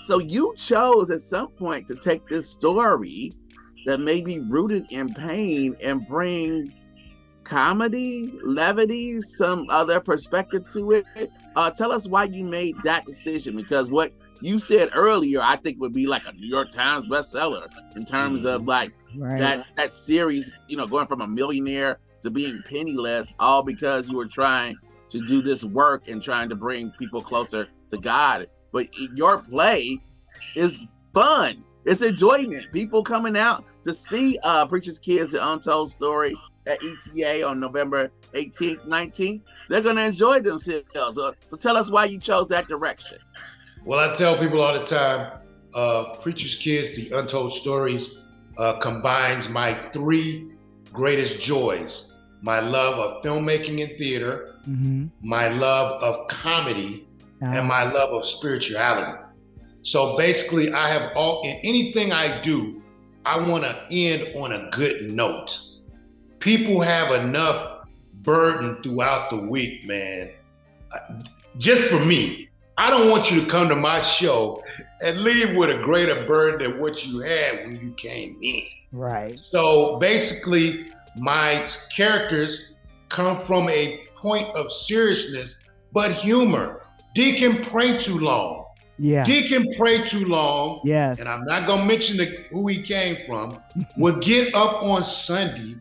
So 0.00 0.18
you 0.18 0.54
chose 0.56 1.10
at 1.10 1.20
some 1.20 1.48
point 1.48 1.86
to 1.88 1.94
take 1.94 2.26
this 2.28 2.48
story 2.48 3.30
that 3.84 4.00
may 4.00 4.22
be 4.22 4.38
rooted 4.40 4.90
in 4.90 5.12
pain 5.12 5.76
and 5.82 6.08
bring 6.08 6.72
comedy, 7.44 8.32
levity, 8.44 9.20
some 9.20 9.66
other 9.68 10.00
perspective 10.00 10.70
to 10.72 10.92
it. 10.92 11.30
Uh, 11.56 11.70
tell 11.70 11.92
us 11.92 12.06
why 12.06 12.24
you 12.24 12.44
made 12.44 12.76
that 12.84 13.04
decision 13.04 13.56
because 13.56 13.88
what 13.90 14.12
you 14.40 14.58
said 14.58 14.90
earlier, 14.94 15.40
I 15.40 15.56
think 15.56 15.80
would 15.80 15.92
be 15.92 16.06
like 16.06 16.22
a 16.26 16.32
New 16.32 16.46
York 16.48 16.72
Times 16.72 17.06
bestseller 17.06 17.68
in 17.96 18.04
terms 18.04 18.44
of 18.44 18.66
like 18.66 18.92
Right. 19.14 19.38
that 19.40 19.66
that 19.76 19.94
series, 19.94 20.50
you 20.68 20.76
know, 20.78 20.86
going 20.86 21.06
from 21.06 21.20
a 21.20 21.28
millionaire 21.28 21.98
to 22.22 22.30
being 22.30 22.62
penniless, 22.66 23.32
all 23.38 23.62
because 23.62 24.08
you 24.08 24.16
were 24.16 24.26
trying 24.26 24.74
to 25.10 25.20
do 25.20 25.42
this 25.42 25.64
work 25.64 26.08
and 26.08 26.22
trying 26.22 26.48
to 26.48 26.54
bring 26.56 26.90
people 26.98 27.20
closer 27.20 27.68
to 27.90 27.98
God. 27.98 28.46
But 28.72 28.88
your 29.14 29.38
play 29.42 30.00
is 30.56 30.86
fun. 31.12 31.62
It's 31.84 32.00
enjoyment. 32.00 32.72
People 32.72 33.02
coming 33.04 33.36
out 33.36 33.64
to 33.84 33.92
see 33.94 34.38
uh 34.44 34.66
Preacher's 34.66 34.98
Kids, 34.98 35.32
the 35.32 35.46
Untold 35.52 35.90
Story 35.90 36.34
at 36.66 36.78
ETA 36.82 37.46
on 37.46 37.60
November 37.60 38.10
18th, 38.34 38.86
19th. 38.86 39.42
They're 39.68 39.80
gonna 39.80 40.02
enjoy 40.02 40.40
themselves. 40.40 40.86
So, 40.94 41.34
so 41.46 41.56
tell 41.56 41.76
us 41.76 41.90
why 41.90 42.06
you 42.06 42.18
chose 42.18 42.48
that 42.48 42.66
direction. 42.66 43.18
Well, 43.84 43.98
I 43.98 44.14
tell 44.14 44.38
people 44.38 44.60
all 44.60 44.78
the 44.78 44.84
time, 44.86 45.40
uh, 45.74 46.14
Preacher's 46.16 46.54
Kids, 46.54 46.94
The 46.94 47.10
Untold 47.18 47.52
Stories, 47.52 48.22
uh, 48.58 48.78
combines 48.78 49.48
my 49.48 49.74
three 49.92 50.52
greatest 50.92 51.40
joys 51.40 52.12
my 52.42 52.58
love 52.58 52.98
of 52.98 53.22
filmmaking 53.22 53.88
and 53.88 53.96
theater, 53.98 54.48
Mm-hmm. 54.68 55.06
my 55.22 55.48
love 55.48 56.00
of 56.02 56.28
comedy, 56.28 57.08
and 57.40 57.66
my 57.66 57.82
love 57.82 58.10
of 58.10 58.24
spirituality. 58.24 59.18
So 59.82 60.16
basically, 60.16 60.72
I 60.72 60.88
have 60.88 61.10
all 61.16 61.42
in 61.44 61.56
anything 61.64 62.12
I 62.12 62.40
do, 62.42 62.80
I 63.26 63.38
want 63.40 63.64
to 63.64 63.84
end 63.90 64.36
on 64.36 64.52
a 64.52 64.70
good 64.70 65.10
note. 65.10 65.58
People 66.42 66.80
have 66.80 67.12
enough 67.12 67.86
burden 68.22 68.82
throughout 68.82 69.30
the 69.30 69.36
week, 69.36 69.86
man. 69.86 70.32
Just 71.56 71.84
for 71.84 72.00
me, 72.04 72.48
I 72.76 72.90
don't 72.90 73.10
want 73.10 73.30
you 73.30 73.40
to 73.40 73.46
come 73.46 73.68
to 73.68 73.76
my 73.76 74.02
show 74.02 74.60
and 75.02 75.20
leave 75.20 75.54
with 75.56 75.70
a 75.70 75.80
greater 75.82 76.26
burden 76.26 76.72
than 76.72 76.80
what 76.80 77.06
you 77.06 77.20
had 77.20 77.64
when 77.64 77.80
you 77.80 77.92
came 77.92 78.38
in. 78.42 78.64
Right. 78.90 79.40
So 79.50 79.98
basically, 80.00 80.86
my 81.16 81.64
characters 81.94 82.72
come 83.08 83.38
from 83.38 83.68
a 83.68 84.02
point 84.16 84.48
of 84.56 84.72
seriousness, 84.72 85.68
but 85.92 86.12
humor. 86.12 86.84
Deacon 87.14 87.64
pray 87.64 87.98
too 87.98 88.18
long. 88.18 88.66
Yeah. 88.98 89.24
Deacon 89.24 89.72
pray 89.76 90.02
too 90.02 90.26
long. 90.26 90.80
Yes. 90.84 91.20
And 91.20 91.28
I'm 91.28 91.44
not 91.44 91.66
gonna 91.66 91.84
mention 91.84 92.16
the, 92.16 92.26
who 92.50 92.66
he 92.66 92.82
came 92.82 93.16
from. 93.28 93.58
would 93.96 94.22
get 94.22 94.54
up 94.54 94.82
on 94.82 95.04
Sunday, 95.04 95.76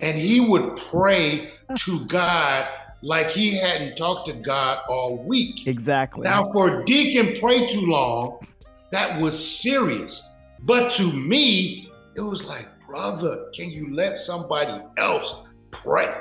and 0.00 0.16
he 0.16 0.40
would 0.40 0.76
pray 0.76 1.52
to 1.76 2.04
God 2.06 2.68
like 3.02 3.28
he 3.28 3.56
hadn't 3.56 3.96
talked 3.96 4.28
to 4.28 4.34
God 4.34 4.80
all 4.88 5.22
week. 5.24 5.66
Exactly. 5.66 6.22
Now, 6.22 6.44
for 6.52 6.82
Deacon 6.84 7.38
pray 7.40 7.66
too 7.66 7.86
long, 7.86 8.46
that 8.90 9.20
was 9.20 9.60
serious. 9.60 10.22
But 10.60 10.90
to 10.92 11.12
me, 11.12 11.90
it 12.16 12.20
was 12.20 12.44
like, 12.44 12.66
brother, 12.88 13.50
can 13.54 13.70
you 13.70 13.94
let 13.94 14.16
somebody 14.16 14.82
else 14.96 15.42
pray? 15.70 16.12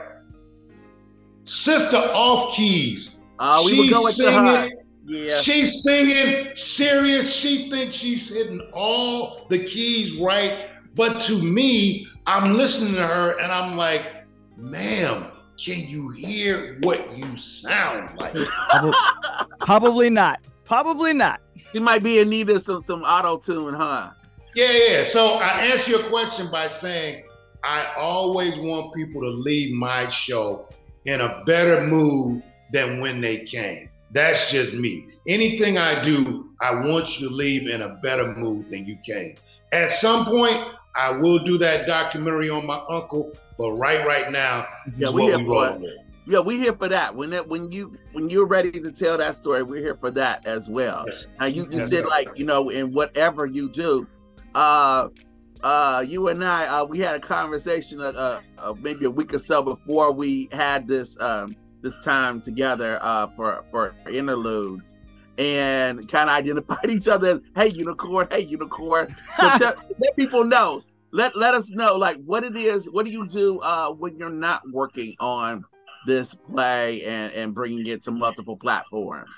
Sister 1.44 1.98
off 1.98 2.56
keys. 2.56 3.18
Uh, 3.40 3.64
we 3.66 3.80
would 3.80 3.90
go 3.90 4.04
with 4.04 4.18
the 4.18 4.32
heart. 4.32 4.74
Yeah. 5.06 5.38
She's 5.38 5.84
singing 5.84 6.54
serious. 6.56 7.34
She 7.34 7.70
thinks 7.70 7.96
she's 7.96 8.28
hitting 8.28 8.60
all 8.74 9.46
the 9.50 9.64
keys 9.64 10.18
right. 10.18 10.70
But 10.96 11.22
to 11.24 11.42
me, 11.42 12.08
I'm 12.28 12.54
listening 12.58 12.94
to 12.96 13.08
her 13.08 13.40
and 13.40 13.54
I'm 13.54 13.78
like, 13.78 14.26
ma'am, 14.58 15.32
can 15.58 15.88
you 15.88 16.10
hear 16.10 16.78
what 16.82 17.18
you 17.18 17.38
sound 17.38 18.16
like? 18.18 18.36
Probably, 18.70 18.92
probably 19.62 20.10
not. 20.10 20.42
Probably 20.66 21.14
not. 21.14 21.40
She 21.72 21.80
might 21.80 22.04
be 22.04 22.20
in 22.20 22.30
need 22.30 22.50
of 22.50 22.62
some 22.62 22.82
some 22.82 23.02
auto 23.04 23.38
tune, 23.38 23.74
huh? 23.74 24.12
Yeah, 24.56 24.72
yeah. 24.72 25.04
So 25.04 25.36
I 25.36 25.62
answer 25.62 25.92
your 25.92 26.04
question 26.04 26.52
by 26.52 26.68
saying 26.68 27.24
I 27.64 27.88
always 27.98 28.58
want 28.58 28.94
people 28.94 29.22
to 29.22 29.30
leave 29.30 29.74
my 29.74 30.10
show 30.10 30.68
in 31.06 31.22
a 31.22 31.44
better 31.46 31.88
mood 31.88 32.44
than 32.74 33.00
when 33.00 33.22
they 33.22 33.40
came. 33.46 33.90
That's 34.12 34.52
just 34.52 34.74
me. 34.74 35.08
Anything 35.28 35.78
I 35.78 36.02
do, 36.02 36.50
I 36.62 36.76
want 36.76 37.20
you 37.20 37.30
to 37.30 37.34
leave 37.34 37.70
in 37.70 37.84
a 37.84 37.96
better 38.04 38.36
mood 38.36 38.70
than 38.70 38.86
you 38.86 38.98
came. 39.06 39.36
At 39.72 39.90
some 39.90 40.26
point, 40.26 40.62
I 40.98 41.12
will 41.12 41.40
do 41.40 41.58
that 41.60 41.86
documentary 41.88 42.50
on 42.50 42.66
my 42.66 42.82
uncle, 42.90 43.32
but 43.58 43.72
right 43.74 44.06
right 44.06 44.32
now, 44.32 44.66
Yeah, 44.98 45.12
we 45.12 45.24
here 45.24 45.38
we 45.38 45.46
for. 45.46 45.80
Yeah, 46.30 46.40
we 46.40 46.58
here 46.58 46.74
for 46.74 46.90
that. 46.90 47.16
When 47.16 47.30
that 47.30 47.48
when 47.48 47.72
you 47.72 47.98
when 48.12 48.30
you're 48.30 48.48
ready 48.48 48.72
to 48.72 48.92
tell 48.92 49.18
that 49.18 49.36
story, 49.36 49.64
we're 49.64 49.82
here 49.82 49.96
for 49.96 50.12
that 50.12 50.46
as 50.46 50.68
well. 50.70 51.06
Yes. 51.08 51.28
Now 51.40 51.46
you, 51.46 51.64
you 51.64 51.78
Yes, 51.78 51.90
said 51.90 52.04
sir. 52.04 52.10
like, 52.10 52.30
you 52.36 52.46
know, 52.46 52.70
in 52.70 52.92
whatever 52.92 53.46
you 53.46 53.70
do, 53.70 54.08
uh 54.56 55.08
uh 55.64 56.04
you 56.06 56.28
and 56.28 56.44
I 56.44 56.66
uh 56.68 56.84
we 56.86 57.00
had 57.00 57.16
a 57.16 57.20
conversation 57.20 58.02
uh, 58.02 58.06
uh, 58.16 58.42
uh 58.58 58.74
maybe 58.82 59.06
a 59.06 59.10
week 59.10 59.34
or 59.34 59.38
so 59.38 59.64
before 59.64 60.12
we 60.12 60.50
had 60.52 60.88
this 60.88 61.18
um 61.20 61.56
this 61.82 61.98
time 62.00 62.42
together 62.42 63.00
uh 63.02 63.28
for 63.36 63.64
for 63.72 63.96
interludes 64.10 64.96
and 65.38 66.08
kind 66.10 66.30
of 66.30 66.36
identified 66.36 66.90
each 66.90 67.08
other 67.08 67.30
as 67.36 67.42
hey 67.56 67.68
unicorn, 67.70 68.28
hey 68.32 68.42
unicorn. 68.42 69.16
So 69.38 69.50
tell, 69.58 69.74
let 70.00 70.16
people 70.18 70.44
know. 70.44 70.84
Let 71.12 71.36
let 71.36 71.54
us 71.54 71.72
know 71.72 71.96
like 71.96 72.18
what 72.26 72.44
it 72.44 72.56
is, 72.58 72.90
what 72.90 73.06
do 73.06 73.12
you 73.12 73.28
do 73.28 73.60
uh 73.60 73.92
when 73.92 74.18
you're 74.18 74.30
not 74.30 74.62
working 74.72 75.16
on 75.20 75.64
this 76.06 76.34
play 76.52 77.04
and 77.06 77.32
and 77.34 77.54
bringing 77.56 77.86
it 77.88 78.04
to 78.04 78.12
multiple 78.12 78.58
platforms? 78.58 79.30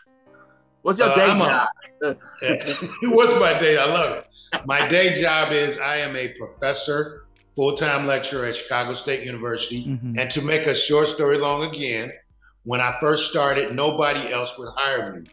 What's 0.81 0.99
your 0.99 1.09
Uh, 1.09 1.15
day 1.15 1.25
I'm 1.25 1.41
a- 1.41 1.45
job? 1.45 2.17
What's 3.03 3.33
my 3.39 3.59
day? 3.59 3.77
I 3.77 3.85
love 3.85 4.17
it. 4.17 4.27
My 4.65 4.87
day 4.87 5.21
job 5.21 5.51
is 5.51 5.77
I 5.77 5.97
am 5.97 6.15
a 6.15 6.29
professor, 6.29 7.25
full-time 7.55 8.07
lecturer 8.07 8.45
at 8.45 8.55
Chicago 8.55 8.93
State 8.93 9.23
University. 9.23 9.85
Mhm. 9.85 10.17
And 10.19 10.31
to 10.31 10.41
make 10.41 10.65
a 10.65 10.73
short 10.73 11.07
story 11.09 11.37
long 11.37 11.63
again, 11.65 12.11
when 12.63 12.81
I 12.81 12.95
first 12.99 13.29
started, 13.29 13.75
nobody 13.75 14.31
else 14.31 14.57
would 14.57 14.69
hire 14.75 15.13
me. 15.13 15.25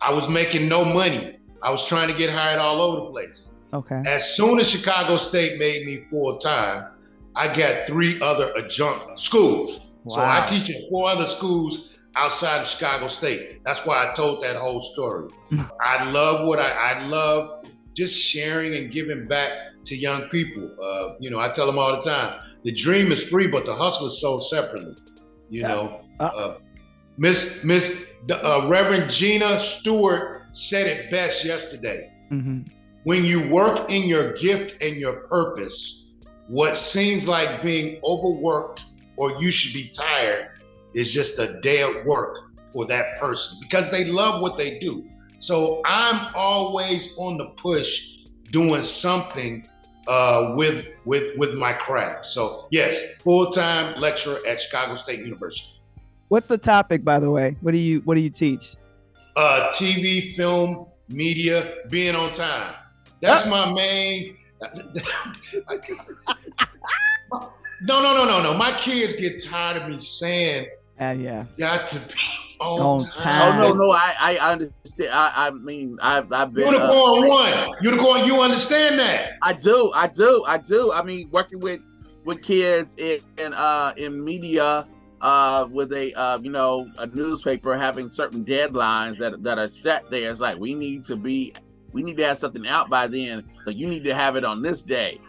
I 0.00 0.12
was 0.12 0.28
making 0.28 0.68
no 0.68 0.84
money. 0.84 1.36
I 1.62 1.70
was 1.70 1.84
trying 1.86 2.08
to 2.08 2.14
get 2.14 2.30
hired 2.30 2.58
all 2.58 2.80
over 2.82 2.96
the 3.06 3.10
place. 3.12 3.46
Okay. 3.74 4.02
As 4.06 4.36
soon 4.36 4.60
as 4.60 4.70
Chicago 4.70 5.16
State 5.16 5.58
made 5.58 5.84
me 5.84 6.04
full 6.08 6.38
time, 6.38 6.86
I 7.34 7.52
got 7.52 7.86
three 7.88 8.20
other 8.20 8.52
adjunct 8.56 9.18
schools. 9.18 9.80
Wow. 10.04 10.14
So 10.16 10.20
I 10.22 10.46
teach 10.46 10.70
at 10.70 10.76
four 10.88 11.08
other 11.08 11.26
schools 11.26 11.90
outside 12.16 12.60
of 12.60 12.68
Chicago 12.68 13.08
State. 13.08 13.64
That's 13.64 13.84
why 13.84 14.08
I 14.08 14.14
told 14.14 14.42
that 14.44 14.54
whole 14.54 14.80
story. 14.80 15.28
I 15.80 16.08
love 16.10 16.46
what 16.46 16.60
I, 16.60 16.70
I 16.70 17.04
love 17.06 17.64
just 17.94 18.16
sharing 18.16 18.74
and 18.76 18.92
giving 18.92 19.26
back 19.26 19.50
to 19.86 19.96
young 19.96 20.28
people. 20.28 20.70
Uh, 20.80 21.14
you 21.18 21.30
know, 21.30 21.40
I 21.40 21.48
tell 21.48 21.66
them 21.66 21.78
all 21.78 21.94
the 21.96 22.02
time, 22.02 22.40
the 22.62 22.72
dream 22.72 23.10
is 23.10 23.22
free, 23.24 23.48
but 23.48 23.66
the 23.66 23.74
hustle 23.74 24.06
is 24.06 24.20
sold 24.20 24.46
separately. 24.46 24.94
You 25.50 25.62
know, 25.62 26.00
Uh- 26.20 26.24
uh, 26.24 26.58
Miss 27.16 27.62
Miss 27.62 27.92
uh, 28.30 28.66
Reverend 28.68 29.10
Gina 29.10 29.58
Stewart 29.60 30.46
said 30.52 30.86
it 30.86 31.10
best 31.10 31.44
yesterday 31.44 32.10
hmm 32.28 32.60
when 33.04 33.24
you 33.24 33.48
work 33.48 33.90
in 33.90 34.02
your 34.04 34.32
gift 34.32 34.82
and 34.82 34.96
your 34.96 35.20
purpose, 35.28 36.10
what 36.48 36.76
seems 36.76 37.26
like 37.26 37.62
being 37.62 38.00
overworked 38.02 38.84
or 39.16 39.40
you 39.40 39.50
should 39.50 39.72
be 39.72 39.88
tired 39.88 40.48
is 40.94 41.12
just 41.12 41.38
a 41.38 41.60
day 41.60 41.82
at 41.82 42.04
work 42.04 42.50
for 42.72 42.84
that 42.86 43.18
person 43.20 43.58
because 43.60 43.90
they 43.90 44.04
love 44.04 44.40
what 44.42 44.58
they 44.58 44.78
do. 44.78 45.08
So 45.38 45.82
I'm 45.84 46.32
always 46.34 47.10
on 47.18 47.36
the 47.36 47.46
push 47.56 48.18
doing 48.50 48.82
something 48.82 49.66
uh, 50.08 50.54
with 50.56 50.86
with 51.04 51.36
with 51.38 51.54
my 51.54 51.72
craft. 51.72 52.26
So 52.26 52.68
yes, 52.70 53.00
full-time 53.20 54.00
lecturer 54.00 54.40
at 54.46 54.60
Chicago 54.60 54.96
State 54.96 55.20
University. 55.20 55.68
What's 56.28 56.48
the 56.48 56.58
topic, 56.58 57.04
by 57.04 57.20
the 57.20 57.30
way? 57.30 57.56
What 57.60 57.72
do 57.72 57.78
you 57.78 58.00
What 58.00 58.14
do 58.14 58.20
you 58.20 58.30
teach? 58.30 58.76
uh, 59.36 59.72
TV, 59.74 60.34
film, 60.36 60.86
media, 61.08 61.74
being 61.90 62.14
on 62.14 62.32
time. 62.32 62.72
That's 63.24 63.46
my 63.46 63.72
main. 63.72 64.36
no, 67.82 68.02
no, 68.02 68.14
no, 68.14 68.24
no, 68.24 68.42
no. 68.42 68.54
My 68.54 68.72
kids 68.76 69.14
get 69.14 69.42
tired 69.44 69.76
of 69.82 69.88
me 69.88 69.98
saying 69.98 70.66
Uh, 71.00 71.14
yeah. 71.18 71.44
got 71.58 71.88
to 71.88 71.96
be 71.96 72.14
on, 72.60 72.80
On 72.80 73.00
Oh 73.00 73.04
time. 73.20 73.58
no, 73.58 73.72
no, 73.72 73.90
I 73.90 74.14
I 74.20 74.52
understand. 74.52 75.10
I 75.12 75.32
I 75.48 75.50
mean 75.50 75.98
I've 76.00 76.32
I've 76.32 76.52
been 76.54 76.68
uh, 76.68 76.70
Unicorn 76.70 77.28
one. 77.28 77.74
Unicorn, 77.82 78.24
you 78.24 78.40
understand 78.40 78.98
that? 79.00 79.32
I 79.42 79.52
do, 79.54 79.90
I 79.94 80.06
do, 80.06 80.44
I 80.46 80.58
do. 80.58 80.92
I 80.92 81.02
mean, 81.02 81.28
working 81.30 81.58
with 81.60 81.80
with 82.24 82.42
kids 82.42 82.94
in, 82.98 83.18
in 83.38 83.52
uh 83.54 83.92
in 83.96 84.22
media, 84.24 84.86
uh, 85.20 85.66
with 85.70 85.92
a 85.92 86.12
uh 86.14 86.38
you 86.38 86.50
know 86.50 86.88
a 86.98 87.06
newspaper 87.08 87.76
having 87.76 88.08
certain 88.08 88.44
deadlines 88.44 89.18
that 89.18 89.42
that 89.42 89.58
are 89.58 89.68
set 89.68 90.08
there. 90.10 90.30
It's 90.30 90.40
like 90.40 90.56
we 90.58 90.74
need 90.74 91.04
to 91.06 91.16
be 91.16 91.52
We 91.94 92.02
need 92.02 92.16
to 92.18 92.26
have 92.26 92.38
something 92.38 92.66
out 92.66 92.90
by 92.90 93.06
then. 93.06 93.44
So 93.64 93.70
you 93.70 93.86
need 93.86 94.04
to 94.04 94.14
have 94.14 94.34
it 94.36 94.44
on 94.44 94.60
this 94.60 94.82
day. 94.82 95.20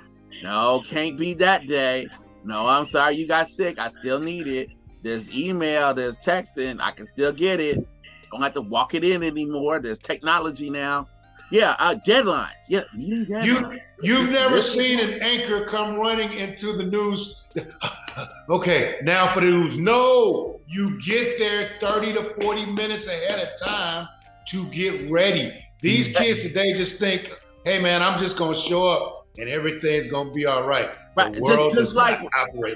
No, 0.43 0.84
can't 0.86 1.17
be 1.17 1.36
that 1.36 1.67
day. 1.67 2.07
No, 2.43 2.67
I'm 2.67 2.86
sorry 2.86 3.15
you 3.15 3.27
got 3.27 3.48
sick. 3.48 3.79
I 3.79 3.88
still 3.88 4.19
need 4.19 4.48
it. 4.48 4.69
There's 5.03 5.31
email, 5.31 5.93
there's 5.93 6.17
texting. 6.17 6.81
I 6.81 6.91
can 6.91 7.05
still 7.05 7.31
get 7.31 7.60
it. 7.60 7.88
Don't 8.31 8.41
have 8.41 8.53
to 8.53 8.62
walk 8.62 8.95
it 8.95 9.03
in 9.03 9.22
anymore. 9.24 9.79
There's 9.79 10.00
technology 10.00 10.72
now. 10.72 11.07
Yeah, 11.51 11.75
uh, 11.77 11.95
deadlines. 12.07 12.50
Yeah, 12.67 12.81
meeting 12.95 13.25
deadlines. 13.25 13.45
You 13.45 13.79
you've 14.01 14.31
never 14.31 14.62
seen 14.62 15.00
an 15.00 15.22
anchor 15.22 15.65
come 15.65 16.00
running 16.00 16.34
into 16.34 16.74
the 16.74 16.84
news. 16.84 17.43
okay, 18.50 18.98
now 19.03 19.27
for 19.27 19.41
the 19.41 19.48
news. 19.51 19.77
No, 19.77 20.60
you 20.67 21.00
get 21.01 21.38
there 21.38 21.74
30 21.79 22.13
to 22.13 22.34
40 22.41 22.65
minutes 22.72 23.05
ahead 23.05 23.48
of 23.48 23.60
time 23.60 24.07
to 24.48 24.67
get 24.69 25.10
ready. 25.12 25.64
These 25.86 26.08
Mm-hmm. 26.10 26.18
kids 26.24 26.42
today 26.42 26.74
just 26.74 26.98
think, 26.98 27.32
hey 27.63 27.77
man, 27.80 28.01
I'm 28.01 28.18
just 28.20 28.38
gonna 28.38 28.58
show 28.58 28.88
up 28.88 29.27
and 29.38 29.48
everything's 29.48 30.08
gonna 30.08 30.32
be 30.32 30.48
all 30.48 30.63
right. 30.68 30.98
Right, 31.15 31.32
just- 31.46 31.75
just 31.75 31.96
like 31.96 32.20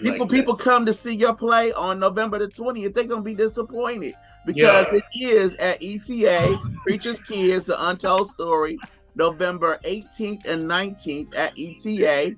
people 0.03 0.19
like 0.19 0.29
people 0.29 0.55
come 0.55 0.85
to 0.85 0.93
see 0.93 1.15
your 1.15 1.33
play 1.33 1.71
on 1.73 1.99
November 1.99 2.37
the 2.37 2.47
20th, 2.47 2.93
they're 2.93 3.05
gonna 3.05 3.23
be 3.23 3.33
disappointed 3.33 4.13
because 4.45 4.85
Yeah. 4.91 4.99
it 4.99 5.03
is 5.19 5.55
at 5.55 5.81
ETA, 5.81 6.55
Preacher's 6.83 7.19
Kids, 7.21 7.65
the 7.65 7.87
Untold 7.89 8.27
Story, 8.29 8.77
November 9.15 9.79
18th 9.85 10.45
and 10.45 10.61
19th 10.63 11.35
at 11.35 11.51
ETA. 11.57 12.35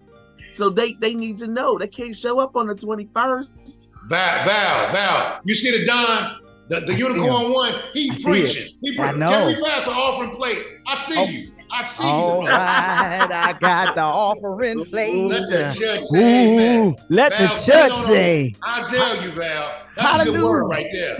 So 0.52 0.70
they 0.70 0.94
they 0.94 1.14
need 1.14 1.38
to 1.40 1.48
know 1.48 1.78
they 1.78 1.88
can't 1.88 2.16
show 2.16 2.40
up 2.40 2.56
on 2.56 2.68
the 2.68 2.76
21st. 2.76 3.88
Val, 4.08 4.46
Val, 4.46 4.92
Val. 4.94 5.40
You 5.44 5.54
see 5.54 5.72
the 5.78 5.86
Don, 5.86 6.38
the, 6.80 6.86
the 6.86 6.94
unicorn 6.94 7.52
one? 7.52 7.74
He 7.94 8.10
I 8.12 8.22
preaching. 8.24 8.74
He 8.82 8.98
I 9.00 9.10
pre- 9.12 9.20
know. 9.20 9.30
Can 9.30 9.46
we 9.48 9.62
pass 9.64 9.86
an 9.88 9.94
offering 9.94 10.32
plate? 10.32 10.66
I 10.88 10.96
see 10.98 11.16
Oh. 11.18 11.26
you. 11.26 11.52
I 11.74 11.84
see 11.86 12.04
All 12.04 12.42
you. 12.44 12.48
right, 12.50 13.30
I 13.32 13.54
got 13.60 13.96
the 13.96 14.02
offering 14.02 14.84
plate. 14.86 15.30
Let 15.32 15.50
the 15.50 15.74
church 15.80 16.04
say. 16.06 16.78
Ooh, 16.88 16.96
let 17.10 17.32
the 17.38 17.48
Val, 17.48 17.64
church 17.64 17.94
say. 17.94 18.56
I 18.64 18.82
tell 18.90 19.22
you, 19.24 19.32
Val. 19.32 19.86
That's 19.96 20.24
a 20.24 20.26
good 20.26 20.34
Hallelujah. 20.36 20.46
word 20.46 20.64
right 20.68 20.88
there. 20.92 21.18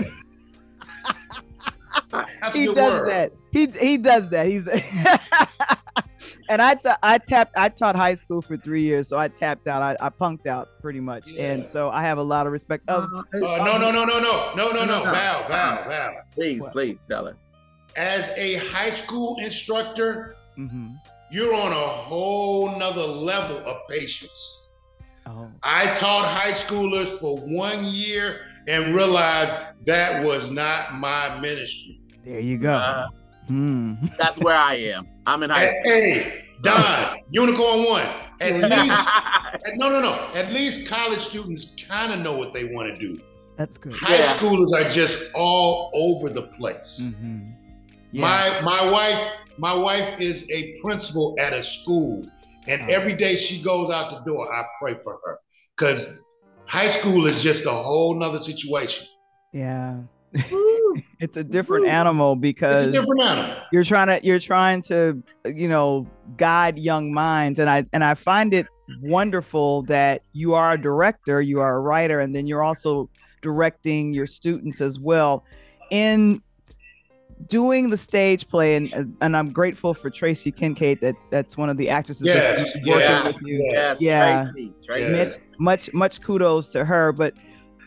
That's 2.40 2.54
he 2.54 2.66
does 2.66 2.76
word. 2.76 3.10
that. 3.10 3.32
He 3.50 3.66
he 3.66 3.96
does 3.98 4.28
that. 4.28 4.46
He's 4.46 4.64
and 6.48 6.60
I 6.62 6.76
I 7.02 7.18
tapped 7.18 7.52
I 7.56 7.68
taught 7.68 7.96
high 7.96 8.14
school 8.14 8.42
for 8.42 8.56
three 8.56 8.82
years, 8.82 9.08
so 9.08 9.18
I 9.18 9.28
tapped 9.28 9.66
out. 9.68 9.82
I, 9.82 9.96
I 10.04 10.08
punked 10.10 10.46
out 10.46 10.68
pretty 10.80 11.00
much, 11.00 11.32
and 11.38 11.64
so 11.64 11.90
I 11.90 12.02
have 12.02 12.18
a 12.18 12.22
lot 12.22 12.46
of 12.46 12.52
respect. 12.52 12.88
Of 12.88 13.04
Uh, 13.12 13.22
no, 13.34 13.78
no, 13.78 13.90
no, 13.90 13.90
no, 13.90 14.04
no, 14.04 14.20
no, 14.20 14.52
no, 14.54 14.72
no, 14.72 14.84
No, 14.84 15.04
no. 15.04 15.10
Val, 15.10 15.48
Val, 15.48 15.88
Val. 15.88 16.12
Please, 16.32 16.60
What? 16.60 16.72
please 16.72 16.98
tell. 17.08 17.32
As 17.96 18.28
a 18.36 18.56
high 18.56 18.90
school 18.90 19.36
instructor, 19.40 20.36
Mhm. 20.58 20.94
you're 21.30 21.54
on 21.54 21.72
a 21.72 21.74
whole 21.74 22.76
nother 22.78 23.02
level 23.06 23.58
of 23.58 23.76
patience. 23.88 24.58
Oh, 25.26 25.50
I 25.62 25.94
taught 25.94 26.26
high 26.26 26.52
schoolers 26.52 27.16
for 27.20 27.36
one 27.38 27.84
year 27.84 28.40
and 28.66 28.94
realized 28.94 29.54
that 29.86 30.24
was 30.24 30.50
not 30.50 30.94
my 30.94 31.38
ministry. 31.40 31.98
there 32.24 32.38
you 32.40 32.56
go. 32.56 32.72
Uh, 32.74 33.08
Hmm. 33.48 33.94
that's 34.16 34.38
where 34.38 34.56
I 34.56 34.74
am. 34.74 35.06
I'm 35.26 35.42
in 35.42 35.50
high 35.50 35.66
Hey, 35.66 35.70
school. 35.70 35.92
hey, 35.92 36.44
Don, 36.62 37.16
Unicorn 37.30 37.84
One. 37.84 38.06
At 38.40 38.54
least, 38.70 39.08
no, 39.76 39.88
no, 39.88 40.00
no. 40.00 40.14
At 40.34 40.52
least 40.52 40.86
college 40.88 41.20
students 41.20 41.74
kind 41.88 42.12
of 42.12 42.20
know 42.20 42.36
what 42.36 42.52
they 42.52 42.64
want 42.64 42.94
to 42.94 43.00
do. 43.00 43.20
That's 43.56 43.76
good. 43.78 43.92
High 43.94 44.16
Yeah. 44.18 44.36
schoolers 44.36 44.72
are 44.74 44.88
just 44.88 45.18
all 45.34 45.90
over 45.94 46.28
the 46.28 46.42
place. 46.42 46.98
hmm 47.00 47.50
My 48.12 48.60
my 48.62 48.90
wife, 48.90 49.30
my 49.58 49.74
wife 49.74 50.20
is 50.20 50.44
a 50.50 50.76
principal 50.82 51.36
at 51.38 51.52
a 51.52 51.62
school, 51.62 52.22
and 52.68 52.82
Oh. 52.82 52.86
every 52.88 53.14
day 53.14 53.36
she 53.36 53.62
goes 53.62 53.90
out 53.90 54.10
the 54.10 54.30
door, 54.30 54.52
I 54.52 54.64
pray 54.80 54.94
for 55.04 55.18
her. 55.24 55.38
Because 55.76 56.18
high 56.66 56.88
school 56.88 57.26
is 57.26 57.42
just 57.42 57.64
a 57.66 57.70
whole 57.70 58.14
nother 58.14 58.38
situation. 58.40 59.06
yeah. 59.52 60.02
It's 61.22 61.36
a 61.36 61.44
different 61.44 61.86
animal 61.86 62.32
It's 62.32 62.40
because 62.40 62.86
a 62.88 62.92
different 62.92 63.22
animal. 63.22 63.56
you're 63.72 63.84
trying 63.84 64.08
to 64.08 64.26
you're 64.26 64.38
trying 64.40 64.82
to 64.82 65.22
you 65.46 65.68
know 65.68 66.06
guide 66.36 66.78
young 66.78 67.12
minds 67.12 67.58
and 67.60 67.70
i 67.70 67.86
and 67.92 68.02
i 68.04 68.14
find 68.14 68.52
it 68.52 68.66
wonderful 69.00 69.82
that 69.84 70.22
you 70.32 70.52
are 70.54 70.72
a 70.72 70.78
director 70.80 71.40
you 71.40 71.60
are 71.60 71.76
a 71.76 71.80
writer 71.80 72.20
and 72.20 72.34
then 72.34 72.46
you're 72.46 72.62
also 72.64 73.08
directing 73.40 74.12
your 74.12 74.26
students 74.26 74.80
as 74.80 74.98
well 75.00 75.44
in 75.90 76.42
doing 77.48 77.90
the 77.90 77.96
stage 77.96 78.46
play 78.48 78.76
and 78.76 79.16
and 79.20 79.36
i'm 79.36 79.50
grateful 79.50 79.94
for 79.94 80.10
tracy 80.10 80.50
kincaid 80.52 81.00
that 81.00 81.14
that's 81.30 81.56
one 81.56 81.68
of 81.68 81.76
the 81.76 81.88
actresses 81.88 82.26
Yes, 82.26 82.46
that's 82.46 82.76
working 82.86 83.00
yes, 83.00 83.26
with 83.26 83.42
you 83.46 83.70
yes, 83.72 84.00
Yeah. 84.00 84.44
Tracy. 84.52 84.72
Tracy. 84.86 85.12
Yes. 85.12 85.40
much 85.58 85.92
much 85.92 86.20
kudos 86.20 86.68
to 86.70 86.84
her 86.84 87.12
but 87.12 87.34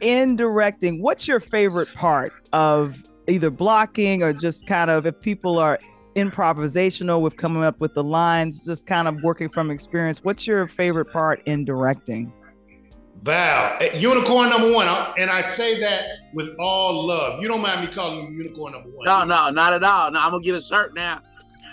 in 0.02 0.36
directing 0.36 1.02
what's 1.02 1.26
your 1.28 1.40
favorite 1.40 1.88
part 1.94 2.34
of 2.52 3.02
either 3.28 3.50
blocking 3.50 4.24
or 4.24 4.34
just 4.34 4.68
kind 4.68 4.90
of 4.90 5.06
if 5.06 5.20
people 5.22 5.58
are 5.60 5.80
improvisational 6.16 7.22
with 7.22 7.36
coming 7.36 7.64
up 7.64 7.80
with 7.80 7.94
the 7.94 8.04
lines 8.04 8.64
just 8.64 8.86
kind 8.86 9.08
of 9.08 9.22
working 9.22 9.50
from 9.50 9.70
experience 9.70 10.22
what's 10.24 10.48
your 10.48 10.66
favorite 10.68 11.12
part 11.12 11.42
in 11.46 11.66
directing 11.66 12.32
Val, 13.24 13.78
eh, 13.82 13.98
unicorn 13.98 14.50
number 14.52 14.72
one, 14.72 14.88
and 15.18 15.32
I 15.32 15.42
say 15.42 15.80
that 15.80 16.04
with 16.36 16.50
all 16.60 17.08
love. 17.08 17.42
You 17.42 17.48
don't 17.48 17.62
mind 17.62 17.82
me 17.82 17.88
calling 17.88 18.24
you 18.32 18.38
unicorn 18.38 18.74
number 18.74 18.90
one? 18.90 19.06
No, 19.06 19.24
no, 19.24 19.50
not 19.50 19.74
at 19.74 19.84
all. 19.84 20.12
No, 20.12 20.20
I'm 20.20 20.30
gonna 20.30 20.44
get 20.44 20.54
a 20.54 20.62
shirt 20.62 20.94
now. 20.94 21.22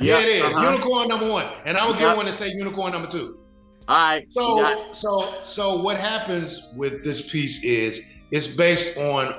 Yeah, 0.01 0.19
Yep, 0.19 0.23
it 0.23 0.29
is 0.29 0.43
uh-huh. 0.45 0.71
unicorn 0.71 1.09
number 1.09 1.29
one, 1.29 1.47
and 1.67 1.77
I 1.77 1.85
will 1.85 1.93
get 1.93 2.03
Yep. 2.03 2.17
one 2.17 2.27
to 2.27 2.33
say 2.33 2.49
unicorn 2.49 2.93
number 2.93 3.09
two. 3.09 3.39
All 3.89 3.97
right. 3.97 4.27
So, 4.33 4.67
you 4.67 4.77
so, 4.93 5.35
so 5.43 5.83
what 5.83 5.99
happens 5.99 6.63
with 6.75 7.05
this 7.05 7.21
piece 7.21 7.63
is 7.63 8.01
it's 8.31 8.47
based 8.47 8.97
on 8.97 9.35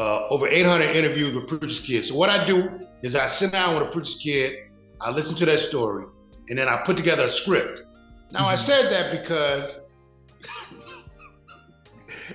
uh, 0.00 0.26
over 0.30 0.48
800 0.48 0.96
interviews 0.96 1.34
with 1.34 1.46
preachers' 1.46 1.80
kids. 1.80 2.08
So 2.08 2.14
what 2.14 2.30
I 2.30 2.46
do 2.46 2.86
is 3.02 3.14
I 3.14 3.26
sit 3.26 3.52
down 3.52 3.74
with 3.74 3.82
a 3.82 3.90
preacher's 3.90 4.16
kid, 4.16 4.56
I 4.98 5.10
listen 5.10 5.34
to 5.36 5.44
their 5.44 5.58
story, 5.58 6.06
and 6.48 6.58
then 6.58 6.68
I 6.68 6.78
put 6.78 6.96
together 6.96 7.24
a 7.24 7.30
script. 7.30 7.82
Now 8.32 8.46
I 8.46 8.56
said 8.56 8.90
that 8.90 9.10
because 9.10 9.78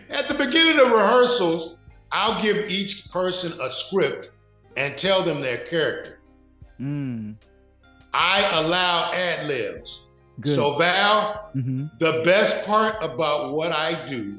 at 0.09 0.27
the 0.27 0.35
beginning 0.35 0.79
of 0.79 0.91
rehearsals, 0.91 1.77
I'll 2.11 2.39
give 2.39 2.69
each 2.69 3.09
person 3.09 3.59
a 3.59 3.69
script 3.69 4.29
and 4.77 4.95
tell 4.95 5.23
them 5.23 5.41
their 5.41 5.65
character. 5.65 6.19
mm, 6.79 7.35
I 8.13 8.59
allow 8.59 9.11
ad 9.11 9.47
libs. 9.47 10.01
So 10.43 10.77
Val, 10.77 11.49
Mhm. 11.55 11.89
the 11.99 12.21
best 12.25 12.63
part 12.65 12.97
about 13.01 13.53
what 13.53 13.71
I 13.71 14.05
do 14.05 14.37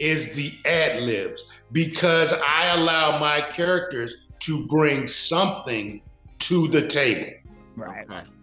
is 0.00 0.34
the 0.34 0.52
ad 0.64 1.02
libs 1.02 1.44
because 1.72 2.32
I 2.32 2.74
allow 2.74 3.18
my 3.18 3.40
characters 3.40 4.14
to 4.40 4.66
bring 4.66 5.06
something 5.06 6.02
to 6.40 6.68
the 6.68 6.88
table. 6.88 7.30
right 7.76 8.06
Okay. 8.10 8.22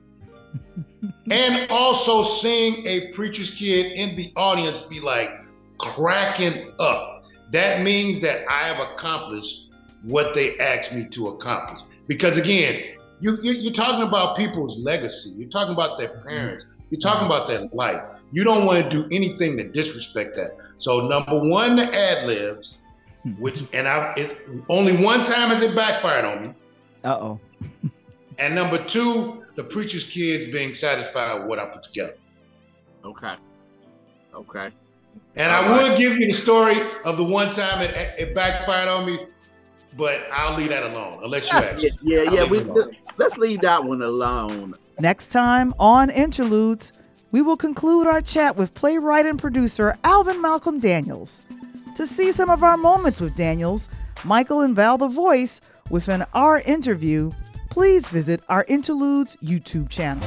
And 1.30 1.70
also 1.70 2.24
seeing 2.24 2.86
a 2.88 3.12
preacher's 3.12 3.52
kid 3.52 3.92
in 3.94 4.16
the 4.16 4.32
audience 4.36 4.82
be 4.82 5.00
like 5.00 5.42
cracking 5.78 6.74
up. 6.80 7.24
That 7.52 7.82
means 7.82 8.20
that 8.22 8.50
I 8.50 8.68
have 8.68 8.80
accomplished 8.80 9.70
what 10.04 10.34
they 10.34 10.58
asked 10.58 10.94
me 10.94 11.06
to 11.06 11.28
accomplish. 11.28 11.82
Because 12.08 12.38
again, 12.38 12.82
you, 13.20 13.38
you, 13.42 13.52
you're 13.52 13.74
talking 13.74 14.08
about 14.08 14.38
people's 14.38 14.78
legacy. 14.80 15.32
You're 15.36 15.50
talking 15.50 15.74
about 15.74 15.98
their 16.00 16.10
mm-hmm. 16.10 16.30
parents. 16.30 16.66
You're 16.90 17.02
talking 17.02 17.26
about 17.26 17.48
that 17.50 17.74
life. 17.74 18.02
You 18.32 18.44
don't 18.44 18.66
want 18.66 18.84
to 18.84 18.90
do 18.90 19.08
anything 19.16 19.58
to 19.58 19.70
disrespect 19.70 20.36
that. 20.36 20.58
So 20.78 21.08
number 21.08 21.40
one, 21.40 21.76
the 21.76 21.94
ad 21.94 22.28
libs, 22.28 22.78
hmm. 23.24 23.32
which 23.34 23.64
and 23.74 23.88
I 23.88 24.14
it, 24.16 24.38
only 24.70 24.96
one 24.96 25.24
time 25.24 25.50
has 25.50 25.62
it 25.62 25.76
backfired 25.76 26.26
on 26.26 26.48
me. 26.48 26.54
uh-oh 27.04 27.40
And 28.40 28.54
number 28.54 28.84
two, 28.84 29.44
the 29.56 29.64
preacher's 29.64 30.04
kids 30.04 30.46
being 30.46 30.74
satisfied 30.74 31.40
with 31.40 31.48
what 31.48 31.60
I 31.60 31.66
put 31.66 31.84
together. 31.84 32.16
Okay. 33.04 33.36
Okay. 34.34 34.70
And 35.36 35.52
All 35.52 35.64
I 35.64 35.68
right. 35.68 35.90
would 35.90 35.98
give 35.98 36.18
you 36.18 36.28
the 36.28 36.34
story 36.34 36.78
of 37.04 37.18
the 37.18 37.24
one 37.24 37.54
time 37.56 37.82
it, 37.82 37.96
it 38.20 38.36
backfired 38.36 38.88
on 38.88 39.06
me, 39.06 39.26
but 39.98 40.28
I'll 40.32 40.56
leave 40.56 40.70
that 40.70 40.84
alone 40.84 41.22
unless 41.24 41.52
you 41.52 41.58
ask. 41.58 41.82
Yeah, 41.82 41.90
yeah, 42.04 42.32
yeah. 42.32 42.44
We, 42.44 42.60
let's 43.18 43.38
leave 43.38 43.62
that 43.62 43.84
one 43.84 44.04
alone. 44.04 44.76
Next 45.00 45.30
time 45.30 45.76
on 45.78 46.10
Interludes, 46.10 46.92
we 47.32 47.44
will 47.44 47.56
conclude 47.56 48.08
our 48.08 48.20
chat 48.20 48.56
with 48.56 48.74
playwright 48.74 49.28
and 49.28 49.38
producer 49.38 49.96
Alvin 50.04 50.42
Malcolm 50.42 50.80
Daniels. 50.80 51.44
To 51.98 52.08
see 52.08 52.32
some 52.32 52.50
of 52.50 52.64
our 52.64 52.78
moments 52.78 53.22
with 53.22 53.36
Daniels, 53.36 53.90
Michael 54.24 54.62
and 54.62 54.76
Val 54.76 54.98
the 54.98 55.08
Voice 55.08 55.62
within 55.92 56.26
our 56.34 56.62
interview, 56.62 57.32
please 57.70 58.10
visit 58.10 58.42
our 58.50 58.66
Interludes 58.68 59.36
YouTube 59.44 59.88
channel. 59.88 60.24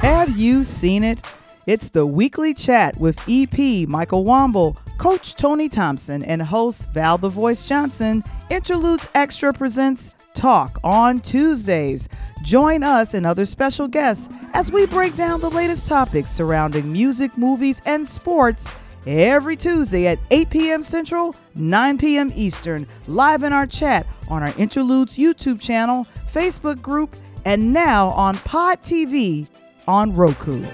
Have 0.00 0.38
you 0.38 0.64
seen 0.64 1.04
it? 1.04 1.20
It's 1.66 1.90
the 1.90 2.06
weekly 2.06 2.54
chat 2.54 2.96
with 2.96 3.20
EP 3.28 3.86
Michael 3.86 4.24
Womble, 4.24 4.78
Coach 5.06 5.36
Tony 5.36 5.68
Thompson 5.68 6.24
and 6.24 6.42
host 6.42 6.88
Val 6.88 7.16
the 7.16 7.28
Voice 7.28 7.68
Johnson, 7.68 8.24
Interludes 8.50 9.08
Extra 9.14 9.52
presents 9.52 10.10
Talk 10.34 10.80
on 10.82 11.20
Tuesdays. 11.20 12.08
Join 12.42 12.82
us 12.82 13.14
and 13.14 13.24
other 13.24 13.44
special 13.46 13.86
guests 13.86 14.28
as 14.52 14.72
we 14.72 14.84
break 14.86 15.14
down 15.14 15.40
the 15.40 15.48
latest 15.48 15.86
topics 15.86 16.32
surrounding 16.32 16.92
music, 16.92 17.38
movies, 17.38 17.80
and 17.86 18.04
sports 18.04 18.72
every 19.06 19.56
Tuesday 19.56 20.08
at 20.08 20.18
8 20.32 20.50
p.m. 20.50 20.82
Central, 20.82 21.36
9 21.54 21.98
p.m. 21.98 22.32
Eastern, 22.34 22.84
live 23.06 23.44
in 23.44 23.52
our 23.52 23.68
chat 23.68 24.08
on 24.28 24.42
our 24.42 24.52
Interludes 24.58 25.16
YouTube 25.16 25.60
channel, 25.60 26.04
Facebook 26.32 26.82
group, 26.82 27.14
and 27.44 27.72
now 27.72 28.08
on 28.08 28.34
Pod 28.38 28.82
TV 28.82 29.46
on 29.86 30.16
Roku. 30.16 30.66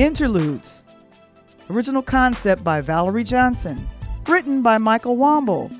Interludes. 0.00 0.82
Original 1.68 2.00
concept 2.00 2.64
by 2.64 2.80
Valerie 2.80 3.22
Johnson. 3.22 3.86
Written 4.26 4.62
by 4.62 4.78
Michael 4.78 5.18
Womble. 5.18 5.70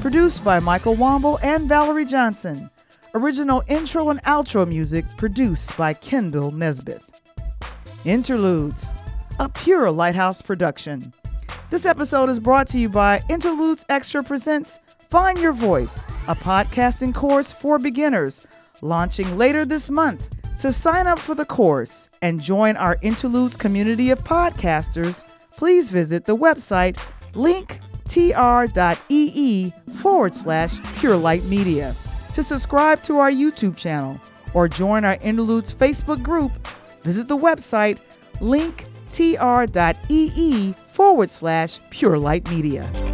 Produced 0.00 0.42
by 0.42 0.58
Michael 0.58 0.96
Womble 0.96 1.38
and 1.42 1.68
Valerie 1.68 2.06
Johnson. 2.06 2.70
Original 3.14 3.62
intro 3.68 4.08
and 4.08 4.22
outro 4.22 4.66
music 4.66 5.04
produced 5.18 5.76
by 5.76 5.92
Kendall 5.92 6.50
Nesbitt. 6.50 7.02
Interludes. 8.06 8.94
A 9.38 9.50
pure 9.50 9.90
Lighthouse 9.90 10.40
production. 10.40 11.12
This 11.68 11.84
episode 11.84 12.30
is 12.30 12.40
brought 12.40 12.68
to 12.68 12.78
you 12.78 12.88
by 12.88 13.20
Interludes 13.28 13.84
Extra 13.90 14.24
Presents 14.24 14.80
Find 15.10 15.38
Your 15.38 15.52
Voice, 15.52 16.04
a 16.26 16.34
podcasting 16.34 17.14
course 17.14 17.52
for 17.52 17.78
beginners, 17.78 18.46
launching 18.80 19.36
later 19.36 19.66
this 19.66 19.90
month. 19.90 20.26
To 20.60 20.72
sign 20.72 21.06
up 21.06 21.20
for 21.20 21.34
the 21.36 21.44
course 21.44 22.08
and 22.20 22.42
join 22.42 22.76
our 22.76 22.98
Interludes 23.02 23.56
community 23.56 24.10
of 24.10 24.24
podcasters, 24.24 25.22
please 25.56 25.88
visit 25.88 26.24
the 26.24 26.36
website 26.36 26.96
linktr.ee 27.34 27.80
forward 30.02 30.34
slash 30.34 30.82
purelight 30.96 31.44
media. 31.44 31.94
To 32.34 32.42
subscribe 32.42 33.04
to 33.04 33.18
our 33.18 33.30
YouTube 33.30 33.76
channel 33.76 34.20
or 34.52 34.66
join 34.66 35.04
our 35.04 35.16
Interludes 35.22 35.72
Facebook 35.72 36.24
group, 36.24 36.50
visit 37.02 37.28
the 37.28 37.36
website 37.36 38.00
linktr.ee 38.40 38.82
forward 40.72 41.30
slash 41.30 41.78
purelight 41.90 42.50
media. 42.50 43.07